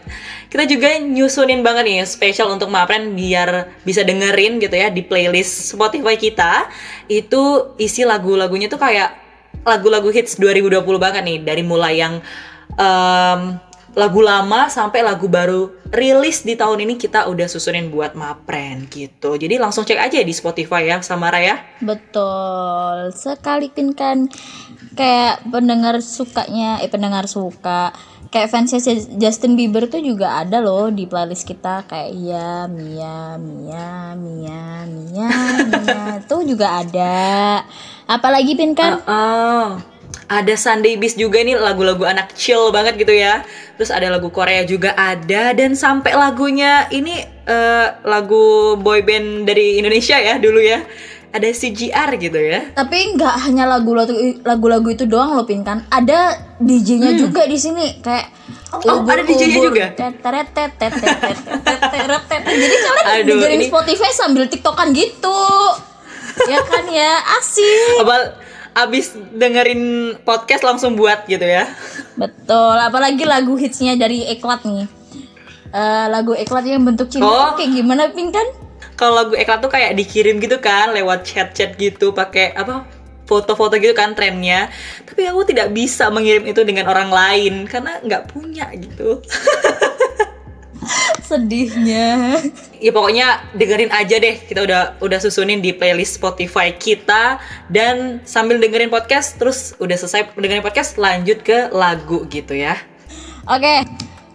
kita 0.51 0.67
juga 0.67 0.91
nyusunin 0.99 1.63
banget 1.63 1.83
nih 1.87 2.03
spesial 2.03 2.51
untuk 2.51 2.67
Mapren 2.67 3.15
biar 3.15 3.79
bisa 3.87 4.03
dengerin 4.03 4.59
gitu 4.59 4.75
ya 4.75 4.91
di 4.91 5.07
playlist 5.07 5.71
Spotify 5.71 6.19
kita. 6.19 6.67
Itu 7.07 7.73
isi 7.79 8.03
lagu-lagunya 8.03 8.67
tuh 8.67 8.79
kayak 8.79 9.27
lagu-lagu 9.67 10.07
hits 10.11 10.39
2020 10.39 10.79
banget 10.95 11.21
nih 11.27 11.39
dari 11.43 11.63
mulai 11.63 11.99
yang 11.99 12.23
em, 12.75 13.39
lagu 13.97 14.21
lama 14.21 14.69
sampai 14.69 15.01
lagu 15.01 15.25
baru 15.25 15.73
rilis 15.89 16.45
di 16.45 16.53
tahun 16.53 16.85
ini 16.85 17.01
kita 17.01 17.25
udah 17.25 17.49
susunin 17.49 17.89
buat 17.89 18.13
Mapren 18.13 18.85
gitu. 18.93 19.33
Jadi 19.33 19.57
langsung 19.57 19.89
cek 19.89 19.97
aja 19.97 20.21
di 20.21 20.33
Spotify 20.37 20.85
ya 20.85 21.01
Samara 21.01 21.41
ya. 21.41 21.57
Betul 21.81 23.09
sekali 23.17 23.73
Pinkan. 23.73 24.29
Kayak 24.93 25.41
pendengar 25.49 25.97
sukanya, 26.05 26.77
eh 26.85 26.89
pendengar 26.93 27.25
suka. 27.25 27.89
Kayak 28.27 28.51
fansnya 28.51 28.81
Justin 29.17 29.55
Bieber 29.57 29.87
tuh 29.87 30.03
juga 30.03 30.43
ada 30.43 30.59
loh 30.59 30.91
di 30.91 31.07
playlist 31.07 31.47
kita 31.47 31.87
kayak 31.87 32.11
Iya, 32.11 32.67
Mia, 32.67 33.39
Mia, 33.39 34.13
Mia, 34.13 34.63
Mia, 34.83 35.31
Mia. 35.63 36.03
Tuh 36.29 36.43
juga 36.43 36.83
ada. 36.83 37.63
Apalagi 38.03 38.59
Pinkan? 38.59 38.99
Oh, 39.07 39.79
ada 40.27 40.53
Sunday 40.59 40.99
Beast 40.99 41.15
juga 41.15 41.39
nih 41.39 41.55
lagu-lagu 41.55 42.03
anak 42.03 42.35
chill 42.35 42.69
banget 42.75 42.99
gitu 42.99 43.15
ya. 43.15 43.43
Terus 43.79 43.91
ada 43.93 44.11
lagu 44.11 44.27
Korea 44.27 44.67
juga 44.67 44.91
ada 44.97 45.55
dan 45.55 45.77
sampai 45.77 46.15
lagunya 46.17 46.87
ini 46.91 47.23
eh, 47.47 47.87
lagu 48.03 48.75
boyband 48.79 49.47
dari 49.47 49.79
Indonesia 49.79 50.19
ya 50.19 50.35
dulu 50.39 50.59
ya. 50.59 50.83
Ada 51.27 51.51
CGR 51.51 52.09
gitu 52.17 52.39
ya. 52.39 52.71
Tapi 52.71 53.13
nggak 53.19 53.35
hanya 53.47 53.67
lagu-lagu 53.67 54.87
itu 54.89 55.03
doang 55.05 55.35
loh 55.35 55.43
Pinkan. 55.43 55.85
Ada 55.91 56.39
DJ-nya 56.57 57.19
juga 57.19 57.45
di 57.45 57.59
sini 57.59 57.99
kayak 57.99 58.37
Hmm. 58.67 58.83
Oh, 58.83 59.07
ada 59.07 59.23
DJ-nya 59.23 59.59
juga? 59.63 59.85
Jadi 62.43 62.75
kalian 62.83 63.23
dengerin 63.23 63.61
Spotify 63.71 64.11
sambil 64.11 64.43
TikTokan 64.51 64.91
gitu. 64.91 65.39
ya 66.51 66.59
kan 66.67 66.85
ya, 66.91 67.15
asik. 67.39 68.03
Abis 68.77 69.17
dengerin 69.33 69.81
podcast 70.21 70.61
langsung 70.61 70.93
buat 70.93 71.25
gitu 71.25 71.41
ya. 71.41 71.65
Betul, 72.13 72.77
apalagi 72.77 73.25
lagu 73.25 73.57
hitsnya 73.57 73.97
dari 73.97 74.29
Eklat 74.29 74.61
nih. 74.63 74.85
Eh, 75.67 76.05
lagu 76.07 76.37
Eklat 76.37 76.63
yang 76.69 76.85
bentuk 76.85 77.09
cinta 77.09 77.25
Oh. 77.25 77.57
kayak 77.57 77.73
gimana 77.73 78.13
Pinkan? 78.13 78.45
Kalau 78.97 79.13
lagu 79.13 79.37
eklat 79.37 79.61
tuh 79.61 79.69
kayak 79.69 79.93
dikirim 79.93 80.41
gitu 80.41 80.57
kan 80.57 80.89
lewat 80.89 81.21
chat-chat 81.21 81.77
gitu 81.77 82.17
pakai 82.17 82.49
apa 82.57 82.81
foto-foto 83.29 83.77
gitu 83.77 83.93
kan 83.93 84.17
trennya. 84.17 84.73
Tapi 85.05 85.29
aku 85.29 85.45
tidak 85.45 85.69
bisa 85.69 86.09
mengirim 86.09 86.49
itu 86.49 86.65
dengan 86.65 86.89
orang 86.89 87.13
lain 87.13 87.69
karena 87.69 88.01
nggak 88.01 88.33
punya 88.33 88.73
gitu. 88.73 89.21
Sedihnya. 91.27 92.39
Ya 92.79 92.91
pokoknya 92.95 93.51
dengerin 93.51 93.91
aja 93.91 94.15
deh. 94.15 94.39
Kita 94.39 94.63
udah 94.63 94.95
udah 95.03 95.19
susunin 95.19 95.59
di 95.59 95.75
playlist 95.75 96.15
Spotify 96.15 96.71
kita 96.71 97.35
dan 97.67 98.23
sambil 98.23 98.63
dengerin 98.63 98.87
podcast 98.87 99.35
terus 99.35 99.75
udah 99.83 99.99
selesai 99.99 100.31
dengerin 100.39 100.63
podcast 100.63 100.95
lanjut 100.95 101.43
ke 101.43 101.67
lagu 101.75 102.23
gitu 102.31 102.55
ya. 102.55 102.79
Oke, 103.43 103.83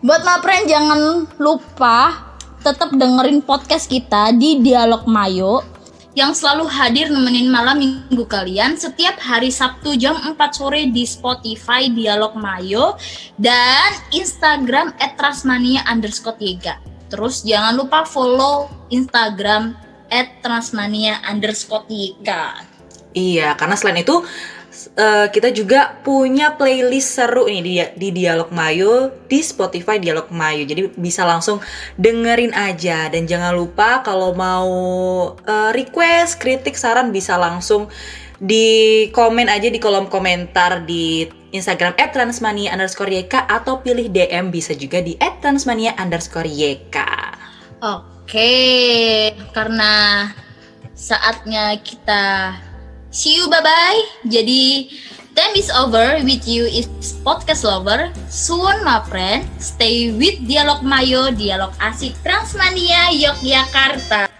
buat 0.05 0.20
Mapren 0.20 0.68
jangan 0.68 1.24
lupa 1.40 2.28
tetap 2.61 2.92
dengerin 2.92 3.40
podcast 3.40 3.88
kita 3.88 4.31
di 4.37 4.61
Dialog 4.61 5.09
Mayo 5.09 5.82
yang 6.12 6.37
selalu 6.37 6.68
hadir 6.68 7.09
nemenin 7.09 7.48
malam 7.48 7.81
minggu 7.81 8.25
kalian 8.29 8.77
setiap 8.77 9.16
hari 9.16 9.48
Sabtu 9.48 9.96
jam 9.96 10.12
4 10.20 10.37
sore 10.53 10.92
di 10.92 11.09
Spotify 11.09 11.88
Dialog 11.88 12.37
Mayo 12.37 13.01
dan 13.40 13.96
Instagram 14.12 14.92
@transmania 15.16 15.81
underscore 15.88 16.37
Yega. 16.37 16.77
Terus 17.09 17.40
jangan 17.44 17.81
lupa 17.81 18.05
follow 18.05 18.68
Instagram 18.92 19.72
@transmania 20.44 21.25
underscore 21.25 21.88
Yega. 21.88 22.61
Iya, 23.12 23.57
karena 23.57 23.77
selain 23.77 24.05
itu 24.05 24.25
eh, 24.97 25.27
kita 25.29 25.53
juga 25.53 26.01
punya 26.01 26.57
playlist 26.57 27.21
seru 27.21 27.45
nih 27.47 27.63
di, 27.63 27.75
di 27.97 28.09
Dialog 28.11 28.49
Mayo 28.51 29.13
di 29.29 29.45
Spotify 29.45 30.01
Dialog 30.01 30.33
Mayo. 30.33 30.65
Jadi 30.65 30.93
bisa 30.97 31.23
langsung 31.29 31.61
dengerin 32.01 32.57
aja 32.57 33.13
dan 33.13 33.29
jangan 33.29 33.53
lupa 33.53 34.01
kalau 34.01 34.33
mau 34.33 34.73
eh, 35.45 35.71
request, 35.77 36.41
kritik, 36.41 36.75
saran 36.75 37.13
bisa 37.13 37.37
langsung 37.37 37.93
di 38.43 39.07
komen 39.15 39.47
aja 39.47 39.71
di 39.71 39.79
kolom 39.79 40.11
komentar 40.11 40.83
di 40.83 41.31
Instagram 41.55 41.95
@transmania 42.11 42.75
underscore 42.75 43.13
YK 43.13 43.47
atau 43.47 43.79
pilih 43.85 44.11
DM 44.11 44.51
bisa 44.51 44.75
juga 44.75 44.99
di 44.99 45.15
@transmania 45.39 45.95
underscore 46.01 46.49
YK. 46.49 46.97
Oke, 47.79 48.51
karena 49.53 50.27
saatnya 50.97 51.77
kita 51.79 52.57
see 53.12 53.37
you 53.37 53.46
bye 53.53 53.61
bye. 53.61 54.01
Jadi 54.25 54.88
time 55.37 55.55
is 55.55 55.68
over 55.68 56.18
with 56.25 56.48
you 56.48 56.64
is 56.64 56.88
podcast 57.20 57.68
lover. 57.68 58.09
Soon 58.33 58.81
my 58.83 59.05
friend, 59.05 59.44
stay 59.61 60.11
with 60.16 60.40
Dialog 60.48 60.81
Mayo, 60.81 61.29
Dialog 61.31 61.77
Asik 61.77 62.16
Transmania 62.25 63.12
Yogyakarta. 63.12 64.32